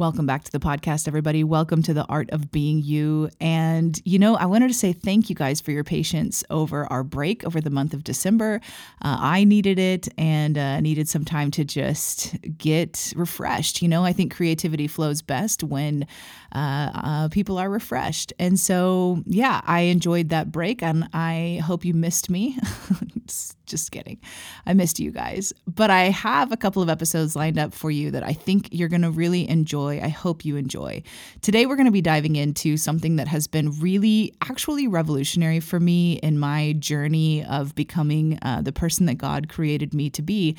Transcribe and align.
Welcome 0.00 0.24
back 0.24 0.44
to 0.44 0.50
the 0.50 0.58
podcast, 0.58 1.06
everybody. 1.06 1.44
Welcome 1.44 1.82
to 1.82 1.92
the 1.92 2.06
Art 2.06 2.30
of 2.30 2.50
Being 2.50 2.80
You. 2.80 3.28
And, 3.38 4.00
you 4.06 4.18
know, 4.18 4.34
I 4.34 4.46
wanted 4.46 4.68
to 4.68 4.74
say 4.74 4.94
thank 4.94 5.28
you 5.28 5.36
guys 5.36 5.60
for 5.60 5.72
your 5.72 5.84
patience 5.84 6.42
over 6.48 6.86
our 6.86 7.04
break 7.04 7.44
over 7.44 7.60
the 7.60 7.68
month 7.68 7.92
of 7.92 8.02
December. 8.02 8.62
Uh, 9.02 9.18
I 9.20 9.44
needed 9.44 9.78
it 9.78 10.08
and 10.16 10.56
uh, 10.56 10.80
needed 10.80 11.06
some 11.06 11.26
time 11.26 11.50
to 11.50 11.64
just 11.64 12.34
get 12.56 13.12
refreshed. 13.14 13.82
You 13.82 13.88
know, 13.88 14.02
I 14.02 14.14
think 14.14 14.34
creativity 14.34 14.86
flows 14.86 15.20
best 15.20 15.62
when 15.62 16.06
uh, 16.54 16.90
uh 16.94 17.28
people 17.28 17.58
are 17.58 17.68
refreshed. 17.68 18.32
And 18.38 18.58
so, 18.58 19.22
yeah, 19.26 19.60
I 19.66 19.80
enjoyed 19.80 20.30
that 20.30 20.50
break 20.50 20.82
and 20.82 21.10
I 21.12 21.60
hope 21.66 21.84
you 21.84 21.92
missed 21.92 22.30
me. 22.30 22.56
just 23.70 23.90
kidding. 23.92 24.18
I 24.66 24.74
missed 24.74 24.98
you 24.98 25.10
guys. 25.10 25.52
But 25.66 25.90
I 25.90 26.04
have 26.04 26.52
a 26.52 26.56
couple 26.56 26.82
of 26.82 26.88
episodes 26.88 27.36
lined 27.36 27.58
up 27.58 27.72
for 27.72 27.90
you 27.90 28.10
that 28.10 28.22
I 28.22 28.32
think 28.32 28.68
you're 28.72 28.88
going 28.88 29.02
to 29.02 29.10
really 29.10 29.48
enjoy. 29.48 30.00
I 30.02 30.08
hope 30.08 30.44
you 30.44 30.56
enjoy. 30.56 31.02
Today, 31.42 31.66
we're 31.66 31.76
going 31.76 31.86
to 31.86 31.92
be 31.92 32.02
diving 32.02 32.36
into 32.36 32.76
something 32.76 33.16
that 33.16 33.28
has 33.28 33.46
been 33.46 33.78
really, 33.80 34.34
actually 34.42 34.86
revolutionary 34.86 35.60
for 35.60 35.80
me 35.80 36.14
in 36.14 36.38
my 36.38 36.74
journey 36.78 37.44
of 37.44 37.74
becoming 37.74 38.38
uh, 38.42 38.60
the 38.62 38.72
person 38.72 39.06
that 39.06 39.14
God 39.14 39.48
created 39.48 39.94
me 39.94 40.10
to 40.10 40.22
be. 40.22 40.56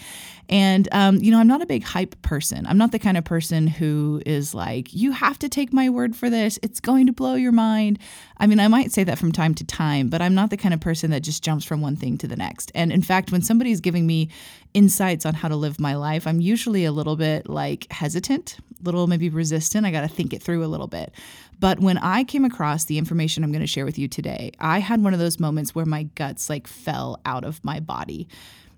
And, 0.49 0.87
um, 0.91 1.17
you 1.17 1.31
know, 1.31 1.39
I'm 1.39 1.47
not 1.47 1.61
a 1.61 1.65
big 1.65 1.83
hype 1.83 2.21
person. 2.21 2.65
I'm 2.67 2.77
not 2.77 2.91
the 2.91 2.99
kind 2.99 3.17
of 3.17 3.23
person 3.23 3.67
who 3.67 4.21
is 4.25 4.53
like, 4.53 4.93
you 4.93 5.11
have 5.11 5.39
to 5.39 5.49
take 5.49 5.73
my 5.73 5.89
word 5.89 6.15
for 6.15 6.29
this. 6.29 6.59
It's 6.63 6.79
going 6.79 7.07
to 7.07 7.13
blow 7.13 7.35
your 7.35 7.51
mind. 7.51 7.99
I 8.37 8.47
mean, 8.47 8.59
I 8.59 8.67
might 8.67 8.91
say 8.91 9.03
that 9.03 9.19
from 9.19 9.31
time 9.31 9.53
to 9.55 9.63
time, 9.63 10.09
but 10.09 10.21
I'm 10.21 10.33
not 10.33 10.49
the 10.49 10.57
kind 10.57 10.73
of 10.73 10.79
person 10.79 11.11
that 11.11 11.21
just 11.21 11.43
jumps 11.43 11.63
from 11.63 11.81
one 11.81 11.95
thing 11.95 12.17
to 12.19 12.27
the 12.27 12.35
next. 12.35 12.71
And 12.73 12.91
in 12.91 13.00
fact, 13.01 13.31
when 13.31 13.41
somebody's 13.41 13.81
giving 13.81 14.05
me 14.07 14.29
insights 14.73 15.25
on 15.25 15.33
how 15.33 15.47
to 15.47 15.55
live 15.55 15.79
my 15.79 15.95
life, 15.95 16.27
I'm 16.27 16.41
usually 16.41 16.85
a 16.85 16.91
little 16.91 17.15
bit 17.15 17.49
like 17.49 17.91
hesitant, 17.91 18.57
a 18.79 18.83
little 18.83 19.07
maybe 19.07 19.29
resistant. 19.29 19.85
I 19.85 19.91
got 19.91 20.01
to 20.01 20.07
think 20.07 20.33
it 20.33 20.41
through 20.41 20.63
a 20.63 20.67
little 20.67 20.87
bit. 20.87 21.13
But 21.59 21.79
when 21.79 21.97
I 21.99 22.23
came 22.23 22.43
across 22.43 22.85
the 22.85 22.97
information 22.97 23.43
I'm 23.43 23.51
going 23.51 23.61
to 23.61 23.67
share 23.67 23.85
with 23.85 23.99
you 23.99 24.07
today, 24.07 24.51
I 24.59 24.79
had 24.79 25.03
one 25.03 25.13
of 25.13 25.19
those 25.19 25.39
moments 25.39 25.75
where 25.75 25.85
my 25.85 26.03
guts 26.15 26.49
like 26.49 26.67
fell 26.67 27.19
out 27.25 27.43
of 27.43 27.63
my 27.63 27.79
body. 27.79 28.27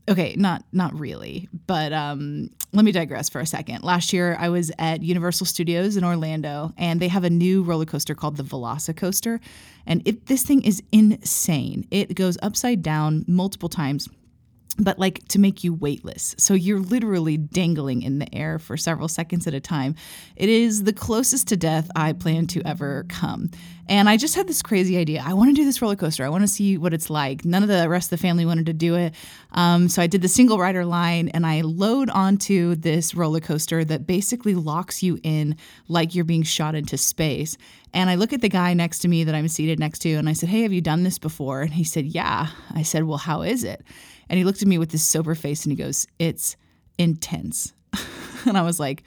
Okay, 0.10 0.36
not 0.38 0.66
not 0.74 0.94
really, 1.00 1.48
but 1.66 1.94
um, 1.94 2.50
let 2.74 2.84
me 2.84 2.92
digress 2.92 3.30
for 3.30 3.40
a 3.40 3.46
second. 3.46 3.84
Last 3.84 4.12
year, 4.12 4.36
I 4.38 4.50
was 4.50 4.70
at 4.78 5.02
Universal 5.02 5.46
Studios 5.46 5.96
in 5.96 6.04
Orlando, 6.04 6.74
and 6.78 7.00
they 7.00 7.08
have 7.08 7.24
a 7.24 7.30
new 7.30 7.64
roller 7.64 7.86
coaster 7.86 8.14
called 8.14 8.36
the 8.36 8.44
Velocicoaster, 8.44 9.40
and 9.86 10.06
it, 10.06 10.26
this 10.26 10.44
thing 10.44 10.62
is 10.64 10.84
insane. 10.92 11.88
It 11.90 12.16
goes 12.16 12.38
upside 12.42 12.82
down 12.82 13.24
multiple 13.30 13.70
times 13.70 14.10
but 14.78 14.98
like 14.98 15.28
to 15.30 15.40
make 15.40 15.64
you 15.64 15.74
weightless. 15.74 16.36
So 16.38 16.54
you're 16.54 16.80
literally 16.80 17.38
dangling 17.38 18.02
in 18.02 18.20
the 18.20 18.34
air 18.34 18.58
for 18.58 18.76
several 18.76 19.08
seconds 19.08 19.46
at 19.46 19.54
a 19.54 19.60
time. 19.60 19.96
It 20.36 20.50
is 20.50 20.84
the 20.84 20.94
closest 20.94 21.48
to 21.50 21.58
death 21.58 21.90
I 21.96 22.14
plan 22.14 22.48
to 22.48 22.62
ever 22.66 23.06
come. 23.08 23.52
And 23.88 24.08
I 24.08 24.16
just 24.16 24.36
had 24.36 24.48
this 24.48 24.62
crazy 24.62 24.98
idea. 24.98 25.22
I 25.26 25.34
want 25.34 25.50
to 25.50 25.54
do 25.54 25.66
this 25.66 25.82
roller 25.82 25.98
coaster. 25.98 26.24
I 26.24 26.30
want 26.30 26.44
to 26.44 26.48
see 26.48 26.78
what 26.78 26.94
it's 26.94 27.10
like. 27.10 27.44
None 27.44 27.64
of 27.64 27.70
the 27.70 27.90
rest 27.90 28.08
of 28.08 28.18
the 28.18 28.22
family 28.22 28.46
wanted 28.46 28.66
to 28.68 28.74
do 28.74 28.96
it. 28.96 29.14
Um, 29.52 29.90
so 29.90 30.02
I 30.02 30.08
did 30.08 30.22
the 30.22 30.30
single 30.30 30.58
rider 30.58 30.86
line 30.86 31.28
and 31.30 31.46
I 31.46 31.62
load 31.62 32.10
onto 32.10 32.76
this 32.76 33.14
roller 33.14 33.42
coaster 33.42 33.84
that 33.84 34.08
basically 34.08 34.56
locks 34.56 35.04
you 35.04 35.20
in 35.22 35.58
like 35.90 36.16
you're 36.16 36.24
being 36.24 36.44
shot 36.44 36.76
into 36.76 36.98
space. 36.98 37.58
And 37.94 38.10
I 38.10 38.16
look 38.16 38.32
at 38.32 38.42
the 38.42 38.50
guy 38.50 38.74
next 38.74 39.00
to 39.00 39.08
me 39.10 39.26
that 39.26 39.36
I'm 39.36 39.50
seated 39.50 39.80
next 39.80 40.00
to 40.00 40.14
and 40.14 40.30
I 40.30 40.34
said, 40.34 40.50
Hey, 40.50 40.62
have 40.62 40.74
you 40.74 40.82
done 40.82 41.04
this 41.04 41.20
before? 41.20 41.62
And 41.62 41.74
he 41.74 41.84
said, 41.84 42.06
Yeah. 42.06 42.48
I 42.74 42.84
said, 42.84 43.04
Well, 43.04 43.18
how 43.18 43.42
is 43.42 43.64
it? 43.66 43.84
And 44.30 44.38
he 44.38 44.44
looked 44.44 44.62
at 44.62 44.68
me 44.68 44.78
with 44.78 44.92
this 44.92 45.04
sober 45.04 45.36
face 45.36 45.66
and 45.66 45.72
he 45.72 45.76
goes, 45.76 46.08
It's 46.20 46.56
intense. 46.98 47.74
and 48.46 48.58
I 48.58 48.62
was 48.62 48.80
like, 48.80 49.04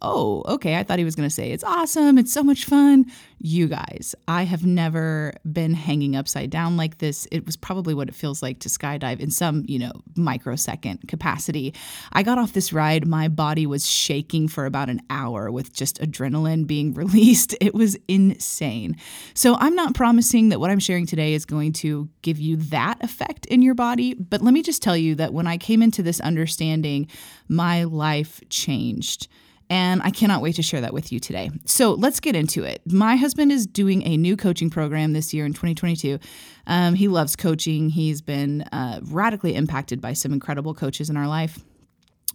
oh, 0.00 0.44
okay, 0.46 0.76
I 0.76 0.82
thought 0.82 0.98
he 0.98 1.04
was 1.04 1.16
going 1.16 1.28
to 1.28 1.34
say, 1.34 1.50
it's 1.50 1.64
awesome, 1.64 2.18
it's 2.18 2.32
so 2.32 2.42
much 2.42 2.64
fun. 2.64 3.06
You 3.40 3.68
guys, 3.68 4.14
I 4.26 4.44
have 4.44 4.64
never 4.64 5.32
been 5.50 5.74
hanging 5.74 6.16
upside 6.16 6.50
down 6.50 6.76
like 6.76 6.98
this. 6.98 7.26
It 7.30 7.46
was 7.46 7.56
probably 7.56 7.94
what 7.94 8.08
it 8.08 8.14
feels 8.14 8.42
like 8.42 8.58
to 8.60 8.68
skydive 8.68 9.20
in 9.20 9.30
some, 9.30 9.64
you 9.66 9.78
know, 9.78 9.92
microsecond 10.16 11.06
capacity. 11.08 11.74
I 12.12 12.22
got 12.22 12.38
off 12.38 12.52
this 12.52 12.72
ride, 12.72 13.06
my 13.06 13.28
body 13.28 13.66
was 13.66 13.88
shaking 13.88 14.48
for 14.48 14.66
about 14.66 14.88
an 14.88 15.02
hour 15.10 15.50
with 15.50 15.72
just 15.72 16.00
adrenaline 16.00 16.66
being 16.66 16.94
released. 16.98 17.54
It 17.60 17.74
was 17.74 17.96
insane. 18.08 18.96
So 19.34 19.56
I'm 19.56 19.74
not 19.74 19.94
promising 19.94 20.48
that 20.48 20.60
what 20.60 20.70
I'm 20.70 20.80
sharing 20.80 21.06
today 21.06 21.34
is 21.34 21.44
going 21.44 21.72
to 21.74 22.08
give 22.22 22.38
you 22.38 22.56
that 22.56 23.02
effect 23.02 23.46
in 23.46 23.62
your 23.62 23.74
body, 23.74 24.14
but 24.14 24.42
let 24.42 24.54
me 24.54 24.62
just 24.62 24.82
tell 24.82 24.96
you 24.96 25.14
that 25.16 25.32
when 25.32 25.46
I 25.46 25.56
came 25.58 25.82
into 25.82 26.02
this 26.02 26.20
understanding, 26.20 27.08
my 27.48 27.84
life 27.84 28.40
changed. 28.48 29.28
And 29.70 30.02
I 30.02 30.10
cannot 30.10 30.40
wait 30.40 30.56
to 30.56 30.62
share 30.62 30.80
that 30.80 30.94
with 30.94 31.12
you 31.12 31.20
today. 31.20 31.50
So 31.66 31.92
let's 31.92 32.20
get 32.20 32.34
into 32.34 32.64
it. 32.64 32.80
My 32.86 33.16
husband 33.16 33.52
is 33.52 33.66
doing 33.66 34.02
a 34.06 34.16
new 34.16 34.36
coaching 34.36 34.70
program 34.70 35.12
this 35.12 35.34
year 35.34 35.44
in 35.44 35.52
2022. 35.52 36.18
Um, 36.66 36.94
he 36.94 37.08
loves 37.08 37.36
coaching. 37.36 37.90
He's 37.90 38.22
been 38.22 38.62
uh, 38.72 39.00
radically 39.04 39.54
impacted 39.54 40.00
by 40.00 40.14
some 40.14 40.32
incredible 40.32 40.74
coaches 40.74 41.10
in 41.10 41.16
our 41.16 41.28
life 41.28 41.58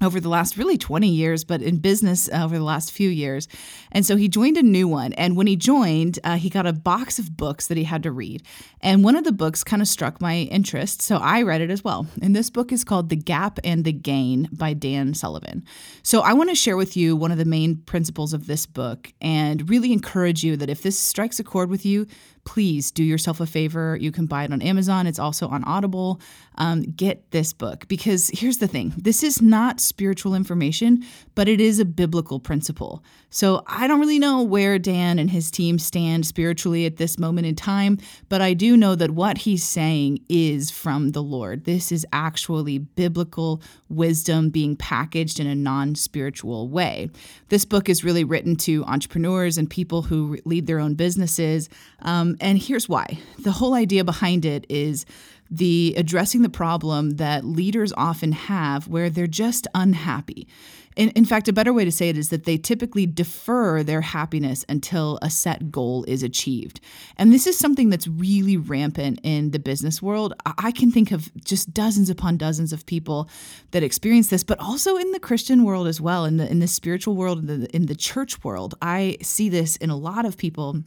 over 0.03 0.19
the 0.19 0.29
last 0.29 0.57
really 0.57 0.77
20 0.77 1.07
years, 1.07 1.43
but 1.43 1.61
in 1.61 1.77
business 1.77 2.29
uh, 2.29 2.43
over 2.43 2.57
the 2.57 2.63
last 2.63 2.91
few 2.91 3.09
years. 3.09 3.47
And 3.91 4.05
so 4.05 4.15
he 4.15 4.27
joined 4.27 4.57
a 4.57 4.63
new 4.63 4.87
one. 4.87 5.13
And 5.13 5.35
when 5.35 5.47
he 5.47 5.55
joined, 5.55 6.19
uh, 6.23 6.35
he 6.35 6.49
got 6.49 6.65
a 6.65 6.73
box 6.73 7.19
of 7.19 7.37
books 7.37 7.67
that 7.67 7.77
he 7.77 7.83
had 7.83 8.03
to 8.03 8.11
read. 8.11 8.43
And 8.81 9.03
one 9.03 9.15
of 9.15 9.23
the 9.23 9.31
books 9.31 9.63
kind 9.63 9.81
of 9.81 9.87
struck 9.87 10.19
my 10.19 10.37
interest. 10.37 11.01
So 11.01 11.17
I 11.17 11.41
read 11.43 11.61
it 11.61 11.69
as 11.69 11.83
well. 11.83 12.07
And 12.21 12.35
this 12.35 12.49
book 12.49 12.71
is 12.71 12.83
called 12.83 13.09
The 13.09 13.15
Gap 13.15 13.59
and 13.63 13.85
the 13.85 13.93
Gain 13.93 14.49
by 14.51 14.73
Dan 14.73 15.13
Sullivan. 15.13 15.63
So 16.03 16.21
I 16.21 16.33
want 16.33 16.49
to 16.49 16.55
share 16.55 16.77
with 16.77 16.97
you 16.97 17.15
one 17.15 17.31
of 17.31 17.37
the 17.37 17.45
main 17.45 17.77
principles 17.77 18.33
of 18.33 18.47
this 18.47 18.65
book 18.65 19.13
and 19.21 19.69
really 19.69 19.93
encourage 19.93 20.43
you 20.43 20.57
that 20.57 20.69
if 20.69 20.81
this 20.81 20.99
strikes 20.99 21.39
a 21.39 21.43
chord 21.43 21.69
with 21.69 21.85
you, 21.85 22.07
please 22.45 22.91
do 22.91 23.03
yourself 23.03 23.39
a 23.39 23.45
favor. 23.45 23.97
You 23.99 24.11
can 24.11 24.25
buy 24.25 24.43
it 24.43 24.51
on 24.51 24.61
Amazon, 24.61 25.07
it's 25.07 25.19
also 25.19 25.47
on 25.47 25.63
Audible. 25.63 26.19
Um, 26.55 26.83
get 26.83 27.31
this 27.31 27.53
book 27.53 27.87
because 27.87 28.29
here's 28.33 28.57
the 28.57 28.67
thing 28.67 28.93
this 28.97 29.23
is 29.23 29.41
not 29.41 29.79
spiritual 29.93 30.33
information, 30.33 31.03
but 31.35 31.47
it 31.47 31.61
is 31.61 31.77
a 31.77 31.85
biblical 31.85 32.39
principle. 32.39 33.03
So 33.29 33.63
I 33.67 33.85
don't 33.85 33.99
really 33.99 34.17
know 34.17 34.41
where 34.41 34.79
Dan 34.79 35.19
and 35.19 35.29
his 35.29 35.51
team 35.51 35.77
stand 35.77 36.25
spiritually 36.25 36.87
at 36.87 36.97
this 36.97 37.19
moment 37.19 37.45
in 37.45 37.55
time, 37.55 37.99
but 38.27 38.41
I 38.41 38.55
do 38.55 38.75
know 38.75 38.95
that 38.95 39.11
what 39.11 39.37
he's 39.37 39.63
saying 39.63 40.19
is 40.29 40.71
from 40.71 41.11
the 41.11 41.21
Lord. 41.21 41.65
This 41.65 41.91
is 41.91 42.07
actually 42.11 42.79
biblical 42.79 43.61
wisdom 43.87 44.49
being 44.49 44.75
packaged 44.75 45.39
in 45.39 45.45
a 45.45 45.53
non 45.53 45.93
spiritual 45.93 46.69
way. 46.69 47.11
This 47.49 47.63
book 47.63 47.87
is 47.87 48.03
really 48.03 48.23
written 48.23 48.55
to 48.67 48.83
entrepreneurs 48.85 49.59
and 49.59 49.69
people 49.69 50.01
who 50.01 50.39
lead 50.43 50.65
their 50.65 50.79
own 50.79 50.95
businesses. 50.95 51.69
Um, 52.01 52.35
and 52.41 52.57
here's 52.57 52.89
why 52.89 53.19
the 53.37 53.51
whole 53.51 53.75
idea 53.75 54.03
behind 54.03 54.43
it 54.43 54.65
is 54.69 55.05
the 55.53 55.93
addressing 55.97 56.41
the 56.41 56.49
problem 56.49 57.11
that 57.11 57.45
leaders 57.45 57.93
often 57.95 58.31
have 58.31 58.87
where 58.87 59.09
they're 59.09 59.27
just 59.27 59.67
unhappy. 59.75 60.47
In, 60.95 61.09
in 61.09 61.25
fact, 61.25 61.47
a 61.47 61.53
better 61.53 61.73
way 61.73 61.85
to 61.85 61.91
say 61.91 62.09
it 62.09 62.17
is 62.17 62.29
that 62.29 62.45
they 62.45 62.57
typically 62.57 63.05
defer 63.05 63.83
their 63.83 64.01
happiness 64.01 64.63
until 64.69 65.17
a 65.21 65.29
set 65.29 65.71
goal 65.71 66.05
is 66.07 66.21
achieved. 66.21 66.79
And 67.17 67.33
this 67.33 67.47
is 67.47 67.57
something 67.57 67.89
that's 67.89 68.07
really 68.07 68.57
rampant 68.57 69.19
in 69.23 69.51
the 69.51 69.59
business 69.59 70.01
world. 70.01 70.33
I 70.45 70.71
can 70.71 70.91
think 70.91 71.11
of 71.11 71.31
just 71.43 71.73
dozens 71.73 72.09
upon 72.09 72.37
dozens 72.37 72.73
of 72.73 72.85
people 72.85 73.29
that 73.71 73.83
experience 73.83 74.27
this, 74.29 74.43
but 74.43 74.59
also 74.59 74.97
in 74.97 75.11
the 75.11 75.19
Christian 75.19 75.63
world 75.63 75.87
as 75.87 75.99
well, 75.99 76.25
in 76.25 76.37
the 76.37 76.49
in 76.49 76.59
the 76.59 76.67
spiritual 76.67 77.15
world, 77.15 77.39
in 77.39 77.61
the, 77.61 77.75
in 77.75 77.85
the 77.87 77.95
church 77.95 78.43
world. 78.43 78.75
I 78.81 79.17
see 79.21 79.49
this 79.49 79.75
in 79.77 79.89
a 79.89 79.97
lot 79.97 80.25
of 80.25 80.37
people 80.37 80.83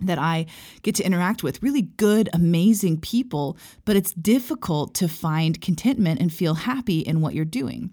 that 0.00 0.18
I 0.18 0.46
get 0.82 0.94
to 0.96 1.04
interact 1.04 1.42
with 1.42 1.62
really 1.62 1.82
good, 1.82 2.28
amazing 2.32 3.00
people, 3.00 3.56
but 3.84 3.96
it's 3.96 4.12
difficult 4.14 4.94
to 4.94 5.08
find 5.08 5.60
contentment 5.60 6.20
and 6.20 6.32
feel 6.32 6.54
happy 6.54 7.00
in 7.00 7.20
what 7.20 7.34
you're 7.34 7.44
doing. 7.44 7.92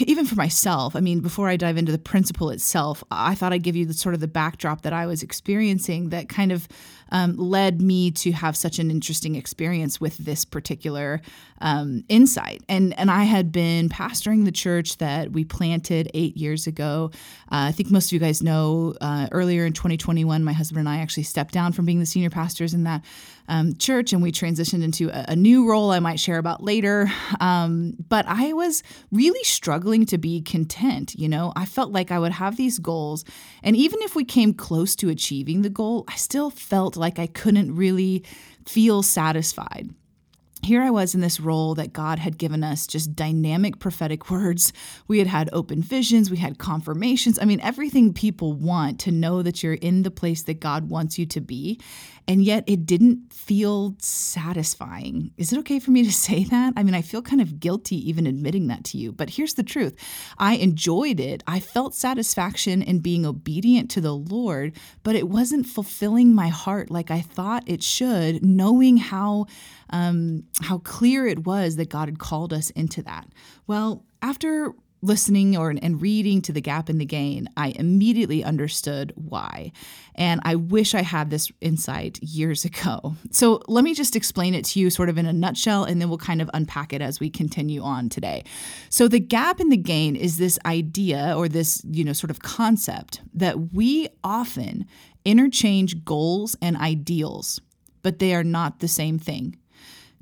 even 0.00 0.26
for 0.26 0.34
myself, 0.34 0.94
I 0.94 1.00
mean, 1.00 1.20
before 1.20 1.48
I 1.48 1.56
dive 1.56 1.76
into 1.76 1.92
the 1.92 1.98
principle 1.98 2.50
itself, 2.50 3.02
I 3.10 3.34
thought 3.34 3.52
I'd 3.52 3.62
give 3.62 3.76
you 3.76 3.86
the 3.86 3.94
sort 3.94 4.14
of 4.14 4.20
the 4.20 4.28
backdrop 4.28 4.82
that 4.82 4.92
I 4.92 5.06
was 5.06 5.22
experiencing 5.22 6.10
that 6.10 6.28
kind 6.28 6.52
of 6.52 6.68
um, 7.10 7.36
led 7.36 7.80
me 7.80 8.10
to 8.10 8.32
have 8.32 8.56
such 8.56 8.78
an 8.78 8.90
interesting 8.90 9.36
experience 9.36 10.00
with 10.00 10.18
this 10.18 10.44
particular 10.44 11.22
um, 11.64 12.04
insight. 12.10 12.62
And 12.68 12.96
and 12.98 13.10
I 13.10 13.24
had 13.24 13.50
been 13.50 13.88
pastoring 13.88 14.44
the 14.44 14.52
church 14.52 14.98
that 14.98 15.32
we 15.32 15.44
planted 15.44 16.10
eight 16.12 16.36
years 16.36 16.66
ago. 16.66 17.10
Uh, 17.50 17.68
I 17.68 17.72
think 17.72 17.90
most 17.90 18.06
of 18.06 18.12
you 18.12 18.20
guys 18.20 18.42
know. 18.42 18.94
Uh, 19.00 19.28
earlier 19.32 19.64
in 19.64 19.72
2021, 19.72 20.44
my 20.44 20.52
husband 20.52 20.80
and 20.80 20.88
I 20.88 20.98
actually 20.98 21.22
stepped 21.22 21.54
down 21.54 21.72
from 21.72 21.86
being 21.86 22.00
the 22.00 22.06
senior 22.06 22.28
pastors 22.28 22.74
in 22.74 22.84
that 22.84 23.02
um, 23.48 23.74
church, 23.76 24.12
and 24.12 24.22
we 24.22 24.30
transitioned 24.30 24.82
into 24.82 25.08
a, 25.08 25.32
a, 25.32 25.36
new 25.36 25.68
role. 25.68 25.90
I 25.90 26.00
might 26.00 26.20
share 26.20 26.38
about 26.38 26.62
later. 26.62 27.10
Um, 27.40 27.94
but 28.08 28.26
I 28.28 28.52
was 28.52 28.82
really 29.10 29.42
struggling 29.44 30.04
to 30.06 30.18
be 30.18 30.42
content. 30.42 31.14
You 31.14 31.28
know, 31.28 31.52
I 31.56 31.64
felt 31.64 31.92
like 31.92 32.10
I 32.10 32.18
would 32.18 32.32
have 32.32 32.56
these 32.56 32.78
goals, 32.78 33.24
and 33.62 33.74
even 33.74 34.00
if 34.02 34.14
we 34.14 34.24
came 34.24 34.52
close 34.52 34.94
to 34.96 35.08
achieving 35.08 35.62
the 35.62 35.70
goal, 35.70 36.04
I 36.08 36.16
still 36.16 36.50
felt 36.50 36.96
like 36.96 37.18
I 37.18 37.26
couldn't 37.26 37.74
really 37.74 38.22
feel 38.66 39.02
satisfied 39.02 39.90
here 40.64 40.82
I 40.82 40.90
was 40.90 41.14
in 41.14 41.20
this 41.20 41.40
role 41.40 41.74
that 41.76 41.92
God 41.92 42.18
had 42.18 42.38
given 42.38 42.64
us 42.64 42.86
just 42.86 43.14
dynamic 43.14 43.78
prophetic 43.78 44.30
words. 44.30 44.72
We 45.06 45.18
had 45.18 45.28
had 45.28 45.50
open 45.52 45.82
visions, 45.82 46.30
we 46.30 46.38
had 46.38 46.58
confirmations. 46.58 47.38
I 47.38 47.44
mean, 47.44 47.60
everything 47.60 48.12
people 48.12 48.52
want 48.52 48.98
to 49.00 49.10
know 49.10 49.42
that 49.42 49.62
you're 49.62 49.74
in 49.74 50.02
the 50.02 50.10
place 50.10 50.42
that 50.42 50.60
God 50.60 50.88
wants 50.88 51.18
you 51.18 51.26
to 51.26 51.40
be. 51.40 51.80
And 52.26 52.42
yet 52.42 52.64
it 52.66 52.86
didn't 52.86 53.32
feel 53.32 53.96
satisfying. 53.98 55.32
Is 55.36 55.52
it 55.52 55.58
okay 55.60 55.78
for 55.78 55.90
me 55.90 56.04
to 56.04 56.12
say 56.26 56.44
that? 56.44 56.74
I 56.76 56.82
mean, 56.82 56.94
I 56.94 57.02
feel 57.02 57.22
kind 57.22 57.40
of 57.40 57.60
guilty 57.60 57.96
even 58.08 58.26
admitting 58.26 58.68
that 58.68 58.84
to 58.84 58.98
you. 58.98 59.12
But 59.12 59.30
here's 59.30 59.54
the 59.54 59.62
truth 59.62 59.94
I 60.38 60.54
enjoyed 60.54 61.20
it. 61.20 61.42
I 61.46 61.60
felt 61.60 61.94
satisfaction 61.94 62.82
in 62.82 63.00
being 63.00 63.26
obedient 63.26 63.90
to 63.92 64.00
the 64.00 64.14
Lord, 64.14 64.72
but 65.02 65.16
it 65.16 65.28
wasn't 65.28 65.66
fulfilling 65.66 66.34
my 66.34 66.48
heart 66.48 66.90
like 66.90 67.10
I 67.10 67.20
thought 67.20 67.64
it 67.66 67.82
should, 67.82 68.44
knowing 68.44 68.96
how 68.96 69.46
um, 69.90 70.44
how 70.62 70.78
clear 70.78 71.26
it 71.26 71.46
was 71.46 71.76
that 71.76 71.90
God 71.90 72.08
had 72.08 72.18
called 72.18 72.52
us 72.52 72.70
into 72.70 73.02
that. 73.02 73.28
Well, 73.66 74.04
after 74.22 74.72
listening 75.04 75.56
or 75.56 75.70
and 75.70 76.00
reading 76.00 76.40
to 76.42 76.52
the 76.52 76.60
gap 76.60 76.88
in 76.88 76.98
the 76.98 77.04
gain 77.04 77.48
i 77.56 77.68
immediately 77.76 78.42
understood 78.42 79.12
why. 79.16 79.72
And 80.14 80.40
i 80.44 80.54
wish 80.54 80.94
i 80.94 81.02
had 81.02 81.30
this 81.30 81.50
insight 81.60 82.22
years 82.22 82.64
ago. 82.70 83.16
So 83.30 83.62
let 83.68 83.84
me 83.84 83.94
just 83.94 84.16
explain 84.16 84.54
it 84.54 84.64
to 84.66 84.80
you 84.80 84.90
sort 84.90 85.08
of 85.08 85.18
in 85.18 85.26
a 85.26 85.32
nutshell 85.32 85.84
and 85.84 86.00
then 86.00 86.08
we'll 86.08 86.18
kind 86.18 86.40
of 86.40 86.50
unpack 86.54 86.92
it 86.92 87.02
as 87.02 87.20
we 87.20 87.30
continue 87.30 87.82
on 87.82 88.08
today. 88.08 88.44
So 88.88 89.08
the 89.08 89.20
gap 89.20 89.60
in 89.60 89.68
the 89.68 89.76
gain 89.76 90.16
is 90.16 90.38
this 90.38 90.58
idea 90.66 91.34
or 91.36 91.48
this 91.48 91.82
you 91.90 92.04
know 92.04 92.12
sort 92.12 92.30
of 92.30 92.40
concept 92.40 93.20
that 93.34 93.72
we 93.72 94.08
often 94.22 94.86
interchange 95.24 96.04
goals 96.04 96.56
and 96.60 96.76
ideals 96.76 97.60
but 98.02 98.18
they 98.18 98.34
are 98.34 98.44
not 98.44 98.80
the 98.80 98.88
same 98.88 99.18
thing 99.18 99.56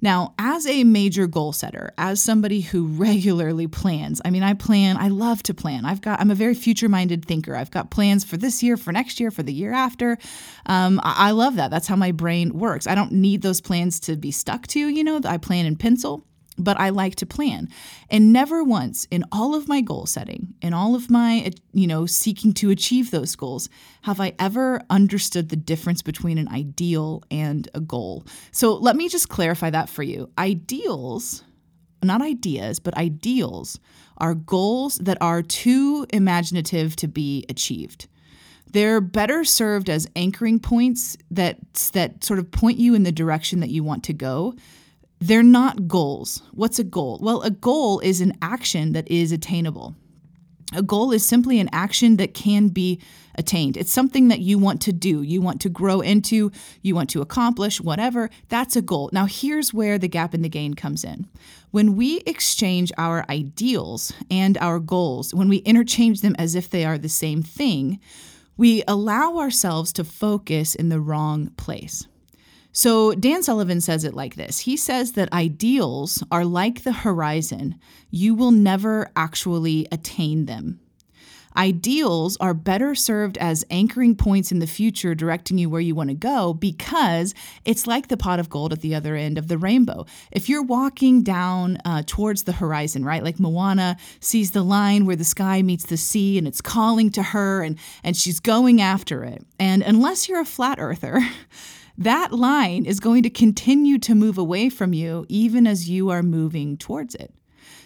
now, 0.02 0.34
as 0.36 0.66
a 0.66 0.82
major 0.82 1.28
goal 1.28 1.52
setter, 1.52 1.94
as 1.96 2.20
somebody 2.20 2.60
who 2.60 2.86
regularly 2.88 3.68
plans, 3.68 4.20
I 4.24 4.30
mean, 4.30 4.42
I 4.42 4.54
plan, 4.54 4.96
I 4.96 5.08
love 5.08 5.42
to 5.44 5.54
plan. 5.54 5.84
I've 5.84 6.02
got, 6.02 6.20
I'm 6.20 6.30
a 6.30 6.34
very 6.34 6.54
future 6.54 6.88
minded 6.88 7.24
thinker. 7.24 7.54
I've 7.54 7.70
got 7.70 7.90
plans 7.90 8.24
for 8.24 8.36
this 8.36 8.62
year, 8.62 8.76
for 8.76 8.92
next 8.92 9.20
year, 9.20 9.30
for 9.30 9.44
the 9.44 9.52
year 9.52 9.72
after. 9.72 10.18
Um, 10.66 11.00
I, 11.02 11.28
I 11.28 11.30
love 11.30 11.56
that. 11.56 11.70
That's 11.70 11.86
how 11.86 11.96
my 11.96 12.10
brain 12.10 12.58
works. 12.58 12.86
I 12.86 12.96
don't 12.96 13.12
need 13.12 13.42
those 13.42 13.60
plans 13.60 14.00
to 14.00 14.16
be 14.16 14.32
stuck 14.32 14.66
to, 14.68 14.80
you 14.80 15.04
know, 15.04 15.20
I 15.24 15.38
plan 15.38 15.66
in 15.66 15.76
pencil 15.76 16.26
but 16.58 16.78
I 16.78 16.90
like 16.90 17.16
to 17.16 17.26
plan. 17.26 17.68
And 18.10 18.32
never 18.32 18.62
once 18.62 19.06
in 19.10 19.24
all 19.32 19.54
of 19.54 19.68
my 19.68 19.80
goal 19.80 20.06
setting, 20.06 20.54
in 20.60 20.74
all 20.74 20.94
of 20.94 21.10
my, 21.10 21.44
uh, 21.46 21.50
you 21.72 21.86
know, 21.86 22.06
seeking 22.06 22.52
to 22.54 22.70
achieve 22.70 23.10
those 23.10 23.36
goals, 23.36 23.68
have 24.02 24.20
I 24.20 24.34
ever 24.38 24.82
understood 24.90 25.48
the 25.48 25.56
difference 25.56 26.02
between 26.02 26.38
an 26.38 26.48
ideal 26.48 27.22
and 27.30 27.68
a 27.74 27.80
goal. 27.80 28.26
So 28.50 28.74
let 28.74 28.96
me 28.96 29.08
just 29.08 29.28
clarify 29.28 29.70
that 29.70 29.88
for 29.88 30.02
you. 30.02 30.30
Ideals, 30.38 31.42
not 32.02 32.22
ideas, 32.22 32.78
but 32.80 32.96
ideals 32.96 33.78
are 34.18 34.34
goals 34.34 34.96
that 34.98 35.18
are 35.20 35.42
too 35.42 36.06
imaginative 36.12 36.96
to 36.96 37.08
be 37.08 37.44
achieved. 37.48 38.08
They're 38.70 39.00
better 39.00 39.44
served 39.44 39.90
as 39.90 40.08
anchoring 40.16 40.58
points 40.58 41.16
that 41.30 41.58
that 41.92 42.24
sort 42.24 42.38
of 42.38 42.50
point 42.50 42.78
you 42.78 42.94
in 42.94 43.02
the 43.02 43.12
direction 43.12 43.60
that 43.60 43.68
you 43.68 43.84
want 43.84 44.04
to 44.04 44.14
go 44.14 44.54
they're 45.22 45.42
not 45.42 45.86
goals. 45.86 46.42
What's 46.52 46.80
a 46.80 46.84
goal? 46.84 47.20
Well, 47.22 47.42
a 47.42 47.50
goal 47.50 48.00
is 48.00 48.20
an 48.20 48.36
action 48.42 48.92
that 48.92 49.08
is 49.08 49.30
attainable. 49.30 49.94
A 50.74 50.82
goal 50.82 51.12
is 51.12 51.24
simply 51.24 51.60
an 51.60 51.68
action 51.70 52.16
that 52.16 52.34
can 52.34 52.68
be 52.68 53.00
attained. 53.36 53.76
It's 53.76 53.92
something 53.92 54.28
that 54.28 54.40
you 54.40 54.58
want 54.58 54.80
to 54.82 54.92
do, 54.92 55.22
you 55.22 55.40
want 55.40 55.60
to 55.60 55.68
grow 55.68 56.00
into, 56.00 56.50
you 56.80 56.94
want 56.94 57.10
to 57.10 57.20
accomplish, 57.20 57.80
whatever. 57.80 58.30
That's 58.48 58.74
a 58.74 58.82
goal. 58.82 59.10
Now, 59.12 59.26
here's 59.26 59.72
where 59.72 59.96
the 59.98 60.08
gap 60.08 60.34
in 60.34 60.42
the 60.42 60.48
gain 60.48 60.74
comes 60.74 61.04
in. 61.04 61.28
When 61.70 61.94
we 61.94 62.18
exchange 62.20 62.90
our 62.98 63.24
ideals 63.28 64.12
and 64.30 64.58
our 64.58 64.80
goals, 64.80 65.34
when 65.34 65.48
we 65.48 65.58
interchange 65.58 66.22
them 66.22 66.34
as 66.38 66.54
if 66.54 66.68
they 66.68 66.84
are 66.84 66.98
the 66.98 67.08
same 67.08 67.42
thing, 67.42 68.00
we 68.56 68.82
allow 68.88 69.38
ourselves 69.38 69.92
to 69.94 70.04
focus 70.04 70.74
in 70.74 70.88
the 70.88 71.00
wrong 71.00 71.50
place. 71.56 72.06
So, 72.72 73.12
Dan 73.12 73.42
Sullivan 73.42 73.82
says 73.82 74.02
it 74.04 74.14
like 74.14 74.34
this 74.34 74.60
He 74.60 74.76
says 74.76 75.12
that 75.12 75.32
ideals 75.32 76.24
are 76.30 76.44
like 76.44 76.84
the 76.84 76.92
horizon, 76.92 77.76
you 78.10 78.34
will 78.34 78.50
never 78.50 79.10
actually 79.14 79.86
attain 79.92 80.46
them. 80.46 80.80
Ideals 81.54 82.38
are 82.38 82.54
better 82.54 82.94
served 82.94 83.36
as 83.36 83.64
anchoring 83.68 84.16
points 84.16 84.52
in 84.52 84.58
the 84.58 84.66
future, 84.66 85.14
directing 85.14 85.58
you 85.58 85.68
where 85.68 85.82
you 85.82 85.94
want 85.94 86.08
to 86.08 86.14
go, 86.14 86.54
because 86.54 87.34
it's 87.66 87.86
like 87.86 88.08
the 88.08 88.16
pot 88.16 88.40
of 88.40 88.48
gold 88.48 88.72
at 88.72 88.80
the 88.80 88.94
other 88.94 89.16
end 89.16 89.36
of 89.36 89.48
the 89.48 89.58
rainbow. 89.58 90.06
If 90.30 90.48
you're 90.48 90.62
walking 90.62 91.22
down 91.22 91.76
uh, 91.84 92.04
towards 92.06 92.44
the 92.44 92.52
horizon, 92.52 93.04
right, 93.04 93.22
like 93.22 93.38
Moana 93.38 93.98
sees 94.20 94.52
the 94.52 94.62
line 94.62 95.04
where 95.04 95.16
the 95.16 95.24
sky 95.24 95.60
meets 95.60 95.84
the 95.84 95.98
sea 95.98 96.38
and 96.38 96.48
it's 96.48 96.62
calling 96.62 97.10
to 97.10 97.22
her 97.22 97.62
and, 97.62 97.78
and 98.02 98.16
she's 98.16 98.40
going 98.40 98.80
after 98.80 99.22
it. 99.22 99.44
And 99.58 99.82
unless 99.82 100.30
you're 100.30 100.40
a 100.40 100.46
flat 100.46 100.78
earther, 100.80 101.20
that 101.98 102.32
line 102.32 102.84
is 102.84 103.00
going 103.00 103.22
to 103.22 103.30
continue 103.30 103.98
to 103.98 104.14
move 104.14 104.38
away 104.38 104.68
from 104.68 104.92
you 104.92 105.26
even 105.28 105.66
as 105.66 105.88
you 105.88 106.10
are 106.10 106.22
moving 106.22 106.76
towards 106.76 107.14
it. 107.14 107.34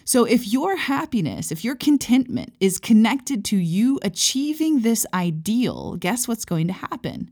So, 0.05 0.23
if 0.23 0.47
your 0.47 0.77
happiness, 0.77 1.51
if 1.51 1.65
your 1.65 1.75
contentment 1.75 2.53
is 2.61 2.79
connected 2.79 3.43
to 3.45 3.57
you 3.57 3.99
achieving 4.01 4.79
this 4.79 5.05
ideal, 5.13 5.97
guess 5.97 6.27
what's 6.27 6.45
going 6.45 6.67
to 6.67 6.73
happen? 6.73 7.29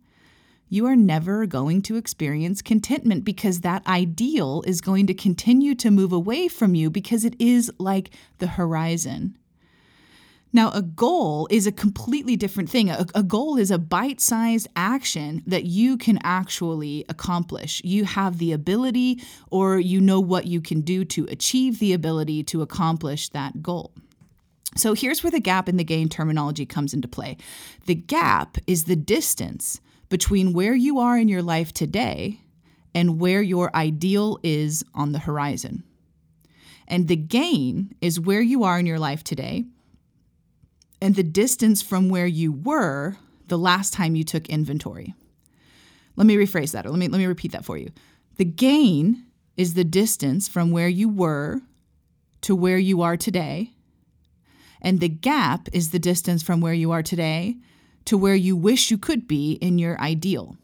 You 0.67 0.85
are 0.87 0.95
never 0.95 1.45
going 1.45 1.83
to 1.83 1.95
experience 1.95 2.61
contentment 2.61 3.23
because 3.23 3.61
that 3.61 3.87
ideal 3.87 4.63
is 4.65 4.81
going 4.81 5.07
to 5.07 5.13
continue 5.13 5.75
to 5.75 5.91
move 5.91 6.11
away 6.11 6.47
from 6.47 6.75
you 6.75 6.89
because 6.89 7.23
it 7.23 7.35
is 7.39 7.71
like 7.79 8.09
the 8.39 8.47
horizon. 8.47 9.37
Now, 10.55 10.71
a 10.71 10.81
goal 10.81 11.49
is 11.51 11.67
a 11.67 11.71
completely 11.73 12.37
different 12.37 12.69
thing. 12.69 12.89
A, 12.89 13.05
a 13.13 13.23
goal 13.23 13.57
is 13.57 13.71
a 13.71 13.77
bite 13.77 14.21
sized 14.21 14.69
action 14.77 15.43
that 15.45 15.65
you 15.65 15.97
can 15.97 16.17
actually 16.23 17.03
accomplish. 17.09 17.81
You 17.83 18.05
have 18.05 18.37
the 18.37 18.53
ability, 18.53 19.21
or 19.51 19.77
you 19.77 19.99
know 19.99 20.21
what 20.21 20.47
you 20.47 20.61
can 20.61 20.79
do 20.79 21.03
to 21.03 21.25
achieve 21.25 21.79
the 21.79 21.91
ability 21.91 22.41
to 22.43 22.61
accomplish 22.61 23.27
that 23.29 23.61
goal. 23.61 23.91
So 24.77 24.93
here's 24.93 25.23
where 25.23 25.31
the 25.31 25.41
gap 25.41 25.67
in 25.67 25.75
the 25.75 25.83
gain 25.83 26.07
terminology 26.07 26.65
comes 26.65 26.93
into 26.93 27.09
play. 27.09 27.35
The 27.85 27.95
gap 27.95 28.57
is 28.65 28.85
the 28.85 28.95
distance 28.95 29.81
between 30.07 30.53
where 30.53 30.73
you 30.73 30.99
are 30.99 31.17
in 31.17 31.27
your 31.27 31.43
life 31.43 31.73
today 31.73 32.39
and 32.93 33.19
where 33.19 33.41
your 33.41 33.75
ideal 33.75 34.39
is 34.41 34.85
on 34.93 35.11
the 35.11 35.19
horizon. 35.19 35.83
And 36.87 37.09
the 37.09 37.17
gain 37.17 37.93
is 37.99 38.21
where 38.21 38.39
you 38.39 38.63
are 38.63 38.79
in 38.79 38.85
your 38.85 38.99
life 38.99 39.21
today 39.21 39.65
and 41.05 41.13
the 41.13 41.21
distance 41.21 41.83
from 41.83 42.09
where 42.09 42.25
you 42.25 42.51
were 42.51 43.15
the 43.47 43.59
last 43.59 43.93
time 43.93 44.15
you 44.15 44.23
took 44.23 44.49
inventory. 44.49 45.13
Let 46.15 46.25
me 46.25 46.35
rephrase 46.35 46.71
that, 46.71 46.87
or 46.87 46.89
let 46.89 46.97
me, 46.97 47.07
let 47.07 47.19
me 47.19 47.27
repeat 47.27 47.51
that 47.51 47.63
for 47.63 47.77
you. 47.77 47.91
The 48.37 48.45
gain 48.45 49.23
is 49.55 49.75
the 49.75 49.83
distance 49.83 50.47
from 50.47 50.71
where 50.71 50.87
you 50.87 51.07
were 51.07 51.61
to 52.41 52.55
where 52.55 52.79
you 52.79 53.03
are 53.03 53.17
today, 53.17 53.73
and 54.81 54.99
the 54.99 55.07
gap 55.07 55.69
is 55.71 55.91
the 55.91 55.99
distance 55.99 56.41
from 56.41 56.59
where 56.59 56.73
you 56.73 56.89
are 56.91 57.03
today 57.03 57.57
to 58.05 58.17
where 58.17 58.33
you 58.33 58.55
wish 58.55 58.89
you 58.89 58.97
could 58.97 59.27
be 59.27 59.59
in 59.61 59.77
your 59.77 60.01
ideal. 60.01 60.57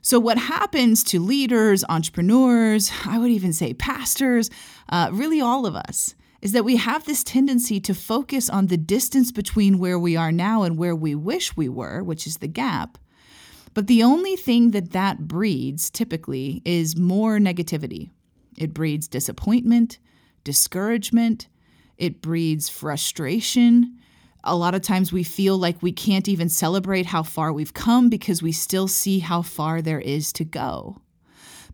So, 0.00 0.20
what 0.20 0.38
happens 0.38 1.02
to 1.04 1.18
leaders, 1.18 1.84
entrepreneurs, 1.88 2.92
I 3.04 3.18
would 3.18 3.32
even 3.32 3.52
say 3.52 3.74
pastors, 3.74 4.48
uh, 4.90 5.10
really 5.12 5.40
all 5.40 5.66
of 5.66 5.74
us, 5.74 6.14
is 6.42 6.50
that 6.52 6.64
we 6.64 6.76
have 6.76 7.04
this 7.04 7.22
tendency 7.22 7.80
to 7.80 7.94
focus 7.94 8.50
on 8.50 8.66
the 8.66 8.76
distance 8.76 9.30
between 9.30 9.78
where 9.78 9.98
we 9.98 10.16
are 10.16 10.32
now 10.32 10.64
and 10.64 10.76
where 10.76 10.94
we 10.94 11.14
wish 11.14 11.56
we 11.56 11.68
were, 11.68 12.02
which 12.02 12.26
is 12.26 12.38
the 12.38 12.48
gap. 12.48 12.98
But 13.74 13.86
the 13.86 14.02
only 14.02 14.36
thing 14.36 14.72
that 14.72 14.90
that 14.90 15.28
breeds 15.28 15.88
typically 15.88 16.60
is 16.64 16.96
more 16.96 17.38
negativity. 17.38 18.10
It 18.58 18.74
breeds 18.74 19.08
disappointment, 19.08 19.98
discouragement, 20.44 21.46
it 21.96 22.20
breeds 22.20 22.68
frustration. 22.68 23.96
A 24.42 24.56
lot 24.56 24.74
of 24.74 24.82
times 24.82 25.12
we 25.12 25.22
feel 25.22 25.56
like 25.56 25.80
we 25.80 25.92
can't 25.92 26.28
even 26.28 26.48
celebrate 26.48 27.06
how 27.06 27.22
far 27.22 27.52
we've 27.52 27.72
come 27.72 28.08
because 28.08 28.42
we 28.42 28.50
still 28.50 28.88
see 28.88 29.20
how 29.20 29.42
far 29.42 29.80
there 29.80 30.00
is 30.00 30.32
to 30.34 30.44
go. 30.44 31.01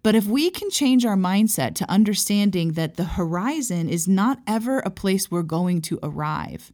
But 0.08 0.14
if 0.14 0.24
we 0.24 0.48
can 0.48 0.70
change 0.70 1.04
our 1.04 1.18
mindset 1.18 1.74
to 1.74 1.90
understanding 1.90 2.72
that 2.72 2.96
the 2.96 3.04
horizon 3.04 3.90
is 3.90 4.08
not 4.08 4.40
ever 4.46 4.78
a 4.78 4.90
place 4.90 5.30
we're 5.30 5.42
going 5.42 5.82
to 5.82 5.98
arrive, 6.02 6.72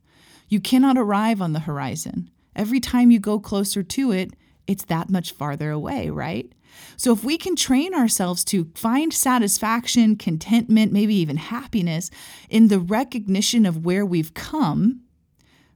you 0.49 0.61
cannot 0.61 0.97
arrive 0.97 1.43
on 1.43 1.53
the 1.53 1.59
horizon. 1.59 2.31
Every 2.55 2.79
time 2.79 3.11
you 3.11 3.19
go 3.19 3.41
closer 3.41 3.83
to 3.83 4.13
it, 4.13 4.35
it's 4.69 4.85
that 4.85 5.11
much 5.11 5.33
farther 5.33 5.73
away, 5.73 6.11
right? 6.11 6.53
So, 6.97 7.13
if 7.13 7.25
we 7.25 7.37
can 7.37 7.57
train 7.57 7.93
ourselves 7.93 8.45
to 8.45 8.71
find 8.77 9.13
satisfaction, 9.13 10.15
contentment, 10.15 10.93
maybe 10.93 11.17
even 11.17 11.37
happiness 11.37 12.11
in 12.49 12.69
the 12.69 12.79
recognition 12.79 13.67
of 13.67 13.85
where 13.85 14.07
we've 14.07 14.35
come, 14.35 15.01